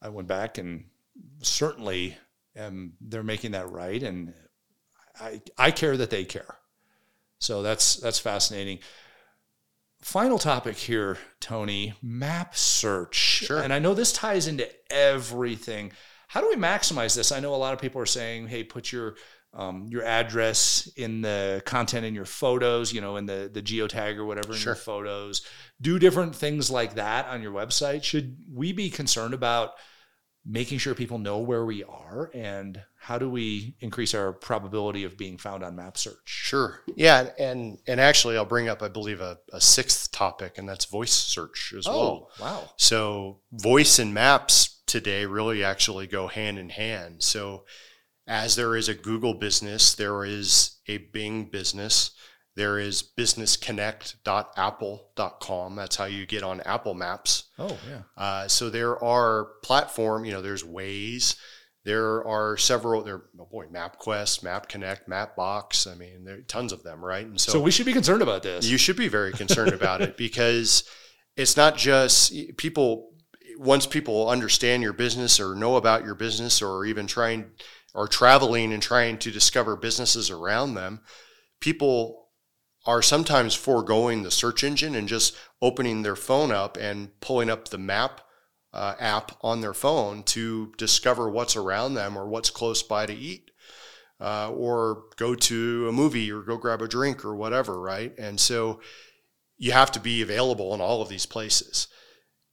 I 0.00 0.08
went 0.08 0.28
back 0.28 0.56
and 0.56 0.86
certainly 1.42 2.16
um, 2.58 2.94
they're 3.00 3.22
making 3.22 3.50
that 3.52 3.70
right, 3.70 4.02
and 4.02 4.32
I 5.20 5.42
I 5.58 5.70
care 5.70 5.96
that 5.96 6.10
they 6.10 6.24
care. 6.24 6.56
So 7.38 7.62
that's 7.62 7.96
that's 7.96 8.18
fascinating. 8.18 8.78
Final 10.02 10.38
topic 10.38 10.76
here, 10.76 11.16
Tony. 11.40 11.94
Map 12.02 12.56
search. 12.56 13.14
Sure. 13.14 13.62
And 13.62 13.72
I 13.72 13.78
know 13.78 13.94
this 13.94 14.12
ties 14.12 14.48
into 14.48 14.68
everything. 14.90 15.92
How 16.26 16.40
do 16.40 16.48
we 16.48 16.56
maximize 16.56 17.14
this? 17.14 17.30
I 17.30 17.40
know 17.40 17.54
a 17.54 17.56
lot 17.56 17.72
of 17.72 17.80
people 17.80 18.00
are 18.00 18.06
saying, 18.06 18.48
"Hey, 18.48 18.64
put 18.64 18.90
your 18.90 19.14
um, 19.54 19.86
your 19.90 20.02
address 20.02 20.88
in 20.96 21.20
the 21.20 21.62
content 21.66 22.06
in 22.06 22.14
your 22.14 22.24
photos, 22.24 22.92
you 22.92 23.00
know, 23.00 23.16
in 23.16 23.26
the 23.26 23.50
the 23.52 23.62
geotag 23.62 24.16
or 24.16 24.24
whatever 24.24 24.52
in 24.52 24.58
Sure. 24.58 24.70
your 24.72 24.76
photos. 24.76 25.46
Do 25.80 25.98
different 25.98 26.34
things 26.34 26.70
like 26.70 26.94
that 26.94 27.26
on 27.26 27.42
your 27.42 27.52
website. 27.52 28.02
Should 28.02 28.38
we 28.52 28.72
be 28.72 28.90
concerned 28.90 29.34
about 29.34 29.72
making 30.44 30.78
sure 30.78 30.94
people 30.94 31.18
know 31.18 31.38
where 31.38 31.64
we 31.64 31.84
are 31.84 32.30
and 32.34 32.82
how 32.98 33.18
do 33.18 33.28
we 33.28 33.74
increase 33.80 34.14
our 34.14 34.32
probability 34.32 35.04
of 35.04 35.16
being 35.16 35.36
found 35.36 35.64
on 35.64 35.74
map 35.74 35.96
search? 35.98 36.20
Sure. 36.24 36.82
Yeah, 36.94 37.30
and 37.38 37.78
and 37.86 38.00
actually, 38.00 38.36
I'll 38.36 38.44
bring 38.44 38.68
up, 38.68 38.82
I 38.82 38.88
believe, 38.88 39.20
a, 39.20 39.38
a 39.52 39.60
sixth 39.60 40.12
topic, 40.12 40.58
and 40.58 40.68
that's 40.68 40.84
voice 40.84 41.12
search 41.12 41.74
as 41.76 41.86
oh, 41.86 41.90
well. 41.90 42.30
Oh, 42.40 42.44
wow. 42.44 42.70
So, 42.76 43.40
voice 43.52 43.98
and 43.98 44.14
maps 44.14 44.82
today 44.86 45.26
really 45.26 45.64
actually 45.64 46.06
go 46.06 46.28
hand 46.28 46.58
in 46.58 46.68
hand. 46.68 47.22
So, 47.22 47.64
as 48.26 48.54
there 48.54 48.76
is 48.76 48.88
a 48.88 48.94
Google 48.94 49.34
business, 49.34 49.94
there 49.94 50.24
is 50.24 50.76
a 50.86 50.98
Bing 50.98 51.46
business, 51.46 52.12
There 52.54 52.78
is 52.78 53.02
businessconnect.apple.com. 53.02 55.76
That's 55.76 55.96
how 55.96 56.04
you 56.04 56.26
get 56.26 56.42
on 56.42 56.60
Apple 56.62 56.94
Maps. 56.94 57.44
Oh, 57.58 57.78
yeah. 57.88 58.02
Uh, 58.16 58.48
so 58.48 58.70
there 58.70 59.02
are 59.02 59.50
platform, 59.62 60.24
you 60.24 60.32
know, 60.32 60.42
there's 60.42 60.64
ways. 60.64 61.36
There 61.84 62.24
are 62.26 62.56
several. 62.56 63.02
There, 63.02 63.22
oh 63.40 63.48
boy, 63.50 63.66
MapQuest, 63.66 64.44
MapConnect, 64.44 65.08
Mapbox. 65.08 65.90
I 65.90 65.96
mean, 65.96 66.24
there 66.24 66.36
are 66.36 66.42
tons 66.42 66.72
of 66.72 66.84
them, 66.84 67.04
right? 67.04 67.26
And 67.26 67.40
so, 67.40 67.52
So 67.52 67.60
we 67.60 67.72
should 67.72 67.86
be 67.86 67.92
concerned 67.92 68.22
about 68.22 68.44
this. 68.44 68.68
you 68.68 68.78
should 68.78 68.96
be 68.96 69.08
very 69.08 69.32
concerned 69.32 69.72
about 69.72 70.00
it 70.00 70.16
because 70.16 70.84
it's 71.36 71.56
not 71.56 71.76
just 71.76 72.32
people. 72.56 73.08
Once 73.58 73.86
people 73.86 74.30
understand 74.30 74.82
your 74.82 74.94
business 74.94 75.38
or 75.38 75.54
know 75.54 75.76
about 75.76 76.04
your 76.04 76.14
business 76.14 76.62
or 76.62 76.84
even 76.84 77.06
trying 77.06 77.50
or 77.94 78.08
traveling 78.08 78.72
and 78.72 78.82
trying 78.82 79.18
to 79.18 79.30
discover 79.30 79.76
businesses 79.76 80.30
around 80.30 80.74
them, 80.74 81.00
people 81.60 82.21
are 82.84 83.02
sometimes 83.02 83.54
foregoing 83.54 84.22
the 84.22 84.30
search 84.30 84.64
engine 84.64 84.94
and 84.94 85.08
just 85.08 85.36
opening 85.60 86.02
their 86.02 86.16
phone 86.16 86.50
up 86.50 86.76
and 86.76 87.18
pulling 87.20 87.48
up 87.48 87.68
the 87.68 87.78
map 87.78 88.20
uh, 88.72 88.94
app 88.98 89.32
on 89.42 89.60
their 89.60 89.74
phone 89.74 90.22
to 90.22 90.72
discover 90.78 91.30
what's 91.30 91.56
around 91.56 91.94
them 91.94 92.16
or 92.16 92.26
what's 92.26 92.50
close 92.50 92.82
by 92.82 93.06
to 93.06 93.12
eat 93.12 93.50
uh, 94.20 94.50
or 94.50 95.04
go 95.16 95.34
to 95.34 95.88
a 95.88 95.92
movie 95.92 96.30
or 96.30 96.42
go 96.42 96.56
grab 96.56 96.80
a 96.80 96.88
drink 96.88 97.24
or 97.24 97.34
whatever, 97.34 97.78
right? 97.80 98.16
And 98.18 98.40
so 98.40 98.80
you 99.58 99.72
have 99.72 99.92
to 99.92 100.00
be 100.00 100.22
available 100.22 100.74
in 100.74 100.80
all 100.80 101.02
of 101.02 101.08
these 101.08 101.26
places. 101.26 101.88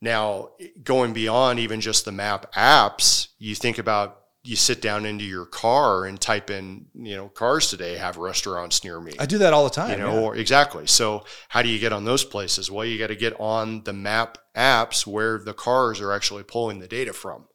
Now, 0.01 0.49
going 0.83 1.13
beyond 1.13 1.59
even 1.59 1.81
just 1.81 2.05
the 2.05 2.11
map 2.11 2.53
apps, 2.53 3.29
you 3.37 3.55
think 3.55 3.77
about 3.77 4.19
you 4.43 4.55
sit 4.55 4.81
down 4.81 5.05
into 5.05 5.25
your 5.25 5.45
car 5.45 6.05
and 6.05 6.19
type 6.19 6.49
in, 6.49 6.85
you 6.93 7.15
know, 7.15 7.27
cars 7.27 7.69
today 7.69 7.97
have 7.97 8.17
restaurants 8.17 8.83
near 8.83 8.99
me. 9.01 9.13
I 9.19 9.25
do 9.25 9.37
that 9.39 9.53
all 9.53 9.65
the 9.65 9.69
time. 9.69 9.91
You 9.91 9.97
know, 9.97 10.13
yeah. 10.13 10.21
or 10.21 10.35
exactly. 10.35 10.87
So 10.87 11.25
how 11.49 11.61
do 11.61 11.69
you 11.69 11.77
get 11.77 11.91
on 11.91 12.05
those 12.05 12.23
places? 12.23 12.71
Well, 12.71 12.85
you 12.85 12.97
got 12.97 13.07
to 13.07 13.15
get 13.15 13.37
on 13.39 13.83
the 13.83 13.93
map 13.93 14.37
apps 14.55 15.05
where 15.05 15.39
the 15.39 15.53
cars 15.53 15.99
are 15.99 16.13
actually 16.13 16.43
pulling 16.43 16.79
the 16.79 16.87
data 16.87 17.11
from. 17.13 17.47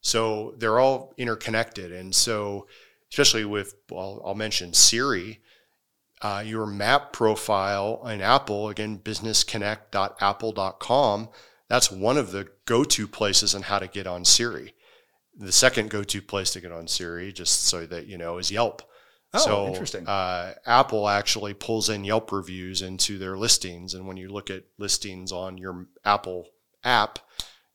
So 0.00 0.54
they're 0.58 0.78
all 0.78 1.14
interconnected, 1.16 1.92
and 1.92 2.14
so 2.14 2.66
especially 3.10 3.44
with, 3.44 3.74
well, 3.90 4.22
I'll 4.24 4.34
mention 4.34 4.72
Siri. 4.74 5.40
Uh, 6.20 6.42
your 6.44 6.66
map 6.66 7.12
profile 7.12 8.06
in 8.08 8.20
Apple, 8.20 8.68
again, 8.68 8.98
businessconnect.apple.com, 8.98 11.28
that's 11.68 11.90
one 11.90 12.16
of 12.16 12.30
the 12.32 12.48
go 12.66 12.84
to 12.84 13.06
places 13.06 13.54
on 13.54 13.62
how 13.62 13.78
to 13.78 13.86
get 13.86 14.06
on 14.06 14.24
Siri. 14.24 14.74
The 15.36 15.52
second 15.52 15.90
go 15.90 16.04
to 16.04 16.22
place 16.22 16.52
to 16.52 16.60
get 16.60 16.72
on 16.72 16.86
Siri, 16.86 17.32
just 17.32 17.64
so 17.64 17.86
that 17.86 18.06
you 18.06 18.18
know, 18.18 18.38
is 18.38 18.50
Yelp. 18.50 18.82
Oh, 19.34 19.38
so, 19.38 19.66
interesting. 19.66 20.06
Uh, 20.06 20.54
Apple 20.64 21.08
actually 21.08 21.54
pulls 21.54 21.88
in 21.88 22.04
Yelp 22.04 22.30
reviews 22.30 22.82
into 22.82 23.18
their 23.18 23.36
listings, 23.36 23.94
and 23.94 24.06
when 24.06 24.16
you 24.16 24.28
look 24.28 24.48
at 24.48 24.64
listings 24.78 25.32
on 25.32 25.58
your 25.58 25.88
Apple 26.04 26.46
app, 26.84 27.18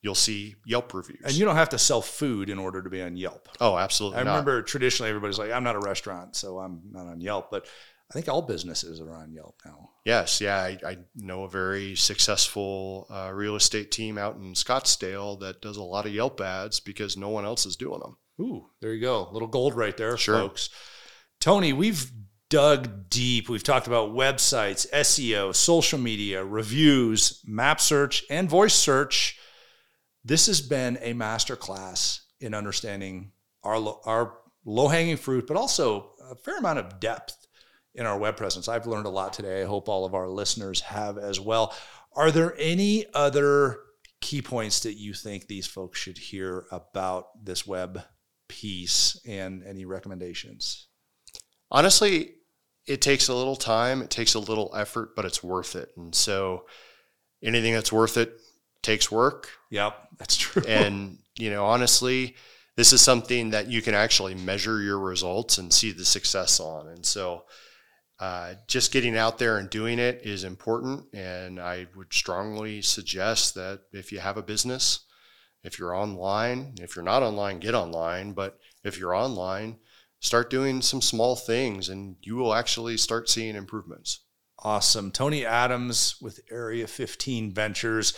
you'll 0.02 0.16
see 0.16 0.56
Yelp 0.66 0.94
reviews. 0.94 1.20
and 1.26 1.34
you 1.34 1.44
don't 1.44 1.58
have 1.58 1.70
to 1.70 1.78
sell 1.78 2.02
food 2.02 2.50
in 2.50 2.58
order 2.58 2.82
to 2.82 2.90
be 2.90 3.02
on 3.02 3.18
Yelp. 3.18 3.50
oh, 3.60 3.78
absolutely. 3.78 4.20
I 4.20 4.24
not. 4.24 4.32
remember 4.32 4.62
traditionally 4.62 5.10
everybody's 5.10 5.38
like, 5.38 5.52
I'm 5.52 5.64
not 5.64 5.76
a 5.76 5.80
restaurant, 5.80 6.36
so 6.38 6.60
I'm 6.60 6.82
not 6.92 7.08
on 7.08 7.20
Yelp. 7.20 7.52
But 7.52 7.68
I 8.10 8.14
think 8.14 8.28
all 8.28 8.42
businesses 8.42 9.00
are 9.00 9.14
on 9.14 9.32
Yelp 9.34 9.62
now. 9.64 9.92
Yes, 10.04 10.42
yeah, 10.42 10.58
I, 10.58 10.78
I 10.84 10.98
know 11.16 11.44
a 11.44 11.50
very 11.50 11.96
successful 11.96 13.06
uh, 13.10 13.32
real 13.34 13.56
estate 13.56 13.92
team 13.92 14.18
out 14.18 14.36
in 14.38 14.54
Scottsdale 14.54 15.40
that 15.42 15.62
does 15.62 15.78
a 15.78 15.84
lot 15.84 16.08
of 16.08 16.14
Yelp 16.14 16.42
ads 16.42 16.80
because 16.80 17.16
no 17.18 17.30
one 17.30 17.46
else 17.46 17.66
is 17.68 17.76
doing 17.76 18.00
them. 18.00 18.18
Ooh, 18.42 18.68
there 18.82 18.94
you 18.94 19.02
go. 19.02 19.30
little 19.32 19.48
gold 19.48 19.76
right 19.76 19.96
there, 19.96 20.18
Sure. 20.18 20.36
folks. 20.40 20.70
Tony, 21.40 21.72
we've 21.72 22.12
dug 22.50 23.10
deep. 23.10 23.48
We've 23.48 23.64
talked 23.64 23.86
about 23.86 24.10
websites, 24.10 24.90
SEO, 24.92 25.54
social 25.56 26.00
media, 26.00 26.44
reviews, 26.44 27.42
map 27.46 27.80
search, 27.80 28.24
and 28.30 28.50
voice 28.50 28.74
search. 28.74 29.38
This 30.26 30.48
has 30.48 30.62
been 30.62 30.98
a 31.02 31.14
masterclass 31.14 32.22
in 32.40 32.56
understanding 32.56 33.34
our, 33.64 33.76
our 34.06 34.38
low 34.66 34.88
hanging 34.88 35.18
fruit, 35.18 35.46
but 35.46 35.58
also 35.58 36.14
a 36.32 36.36
fair 36.36 36.58
amount 36.58 36.80
of 36.80 37.00
depth 37.00 37.36
in 37.96 38.06
our 38.06 38.18
web 38.18 38.38
presence. 38.38 38.68
I've 38.68 38.88
learned 38.88 39.06
a 39.06 39.12
lot 39.12 39.34
today. 39.34 39.62
I 39.62 39.66
hope 39.66 39.90
all 39.90 40.06
of 40.06 40.14
our 40.14 40.28
listeners 40.28 40.82
have 40.82 41.18
as 41.18 41.40
well. 41.40 41.76
Are 42.16 42.32
there 42.32 42.56
any 42.58 43.06
other 43.14 43.80
key 44.22 44.42
points 44.42 44.82
that 44.82 44.94
you 44.94 45.14
think 45.14 45.48
these 45.48 45.68
folks 45.68 46.00
should 46.00 46.18
hear 46.18 46.66
about 46.72 47.46
this 47.46 47.66
web 47.66 48.04
piece 48.48 49.20
and 49.28 49.64
any 49.64 49.86
recommendations? 49.86 50.88
Honestly, 51.72 52.34
it 52.86 53.02
takes 53.02 53.28
a 53.28 53.36
little 53.36 53.56
time, 53.56 54.02
it 54.02 54.10
takes 54.10 54.34
a 54.34 54.40
little 54.40 54.72
effort, 54.76 55.16
but 55.16 55.26
it's 55.26 55.44
worth 55.44 55.76
it. 55.76 55.90
And 55.96 56.14
so 56.14 56.66
anything 57.44 57.74
that's 57.74 57.92
worth 57.92 58.18
it 58.18 58.40
takes 58.82 59.12
work. 59.12 59.50
Yep, 59.70 60.10
that's 60.18 60.36
true. 60.36 60.64
And, 60.68 61.20
you 61.38 61.50
know, 61.52 61.66
honestly, 61.66 62.36
this 62.76 62.92
is 62.94 63.02
something 63.02 63.52
that 63.52 63.68
you 63.68 63.82
can 63.82 63.94
actually 63.94 64.36
measure 64.36 64.82
your 64.82 65.00
results 65.00 65.58
and 65.58 65.72
see 65.72 65.92
the 65.92 66.06
success 66.06 66.60
on. 66.60 66.88
And 66.88 67.06
so, 67.06 67.44
uh, 68.20 68.56
just 68.68 68.92
getting 68.92 69.18
out 69.18 69.38
there 69.38 69.58
and 69.58 69.70
doing 69.70 69.98
it 69.98 70.22
is 70.24 70.44
important. 70.44 71.06
And 71.14 71.60
I 71.60 71.88
would 71.96 72.14
strongly 72.14 72.82
suggest 72.82 73.56
that 73.56 73.82
if 73.94 74.12
you 74.12 74.20
have 74.20 74.38
a 74.38 74.44
business, 74.44 75.06
if 75.64 75.80
you're 75.80 75.96
online, 75.96 76.76
if 76.82 76.96
you're 76.96 77.06
not 77.06 77.24
online, 77.24 77.60
get 77.60 77.76
online. 77.76 78.34
But 78.34 78.60
if 78.84 79.00
you're 79.00 79.16
online, 79.16 79.78
start 80.20 80.50
doing 80.50 80.82
some 80.82 81.02
small 81.02 81.36
things 81.36 81.88
and 81.88 82.18
you 82.22 82.36
will 82.36 82.54
actually 82.54 82.98
start 82.98 83.30
seeing 83.30 83.56
improvements. 83.56 84.26
Awesome. 84.62 85.12
Tony 85.12 85.46
Adams 85.46 86.16
with 86.22 86.42
Area 86.52 86.88
15 86.88 87.54
Ventures. 87.54 88.14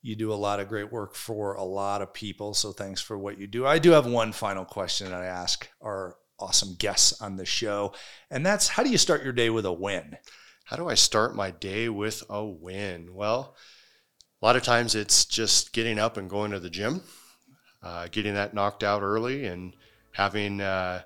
You 0.00 0.16
do 0.16 0.32
a 0.32 0.34
lot 0.34 0.60
of 0.60 0.68
great 0.68 0.90
work 0.90 1.14
for 1.14 1.54
a 1.54 1.64
lot 1.64 2.00
of 2.00 2.14
people. 2.14 2.54
So 2.54 2.72
thanks 2.72 3.02
for 3.02 3.18
what 3.18 3.38
you 3.38 3.46
do. 3.46 3.66
I 3.66 3.78
do 3.78 3.90
have 3.90 4.06
one 4.06 4.32
final 4.32 4.64
question 4.64 5.10
that 5.10 5.20
I 5.20 5.26
ask 5.26 5.68
our 5.82 6.16
awesome 6.44 6.74
guests 6.74 7.20
on 7.22 7.36
the 7.36 7.46
show. 7.46 7.94
And 8.30 8.44
that's 8.44 8.68
how 8.68 8.82
do 8.82 8.90
you 8.90 8.98
start 8.98 9.24
your 9.24 9.32
day 9.32 9.48
with 9.50 9.64
a 9.64 9.72
win? 9.72 10.18
How 10.64 10.76
do 10.76 10.88
I 10.88 10.94
start 10.94 11.34
my 11.34 11.50
day 11.50 11.88
with 11.88 12.22
a 12.28 12.44
win? 12.44 13.14
Well, 13.14 13.56
a 14.42 14.46
lot 14.46 14.56
of 14.56 14.62
times 14.62 14.94
it's 14.94 15.24
just 15.24 15.72
getting 15.72 15.98
up 15.98 16.16
and 16.18 16.28
going 16.28 16.50
to 16.50 16.60
the 16.60 16.70
gym, 16.70 17.02
uh, 17.82 18.08
getting 18.10 18.34
that 18.34 18.52
knocked 18.52 18.84
out 18.84 19.02
early, 19.02 19.46
and 19.46 19.74
having 20.12 20.60
uh, 20.60 21.02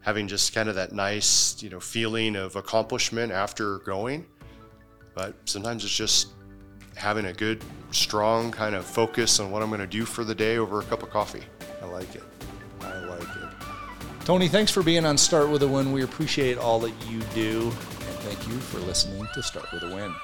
having 0.00 0.28
just 0.28 0.52
kind 0.52 0.68
of 0.68 0.74
that 0.74 0.92
nice, 0.92 1.62
you 1.62 1.70
know, 1.70 1.80
feeling 1.80 2.36
of 2.36 2.56
accomplishment 2.56 3.32
after 3.32 3.78
going. 3.78 4.26
But 5.14 5.34
sometimes 5.46 5.84
it's 5.84 5.96
just 5.96 6.28
having 6.94 7.26
a 7.26 7.32
good, 7.32 7.64
strong 7.92 8.50
kind 8.50 8.74
of 8.74 8.84
focus 8.84 9.40
on 9.40 9.50
what 9.50 9.62
I'm 9.62 9.68
going 9.68 9.80
to 9.80 9.86
do 9.86 10.04
for 10.04 10.24
the 10.24 10.34
day 10.34 10.58
over 10.58 10.80
a 10.80 10.84
cup 10.84 11.02
of 11.02 11.10
coffee. 11.10 11.44
I 11.82 11.86
like 11.86 12.14
it. 12.14 12.24
I 12.80 12.98
like 13.06 13.22
it. 13.22 13.51
Tony, 14.24 14.46
thanks 14.46 14.70
for 14.70 14.84
being 14.84 15.04
on 15.04 15.18
Start 15.18 15.48
with 15.48 15.64
a 15.64 15.68
Win. 15.68 15.90
We 15.90 16.04
appreciate 16.04 16.56
all 16.56 16.78
that 16.80 16.92
you 17.08 17.20
do. 17.34 17.62
And 17.64 18.16
thank 18.20 18.46
you 18.46 18.54
for 18.54 18.78
listening 18.78 19.26
to 19.34 19.42
Start 19.42 19.66
with 19.72 19.82
a 19.82 19.92
Win. 19.92 20.14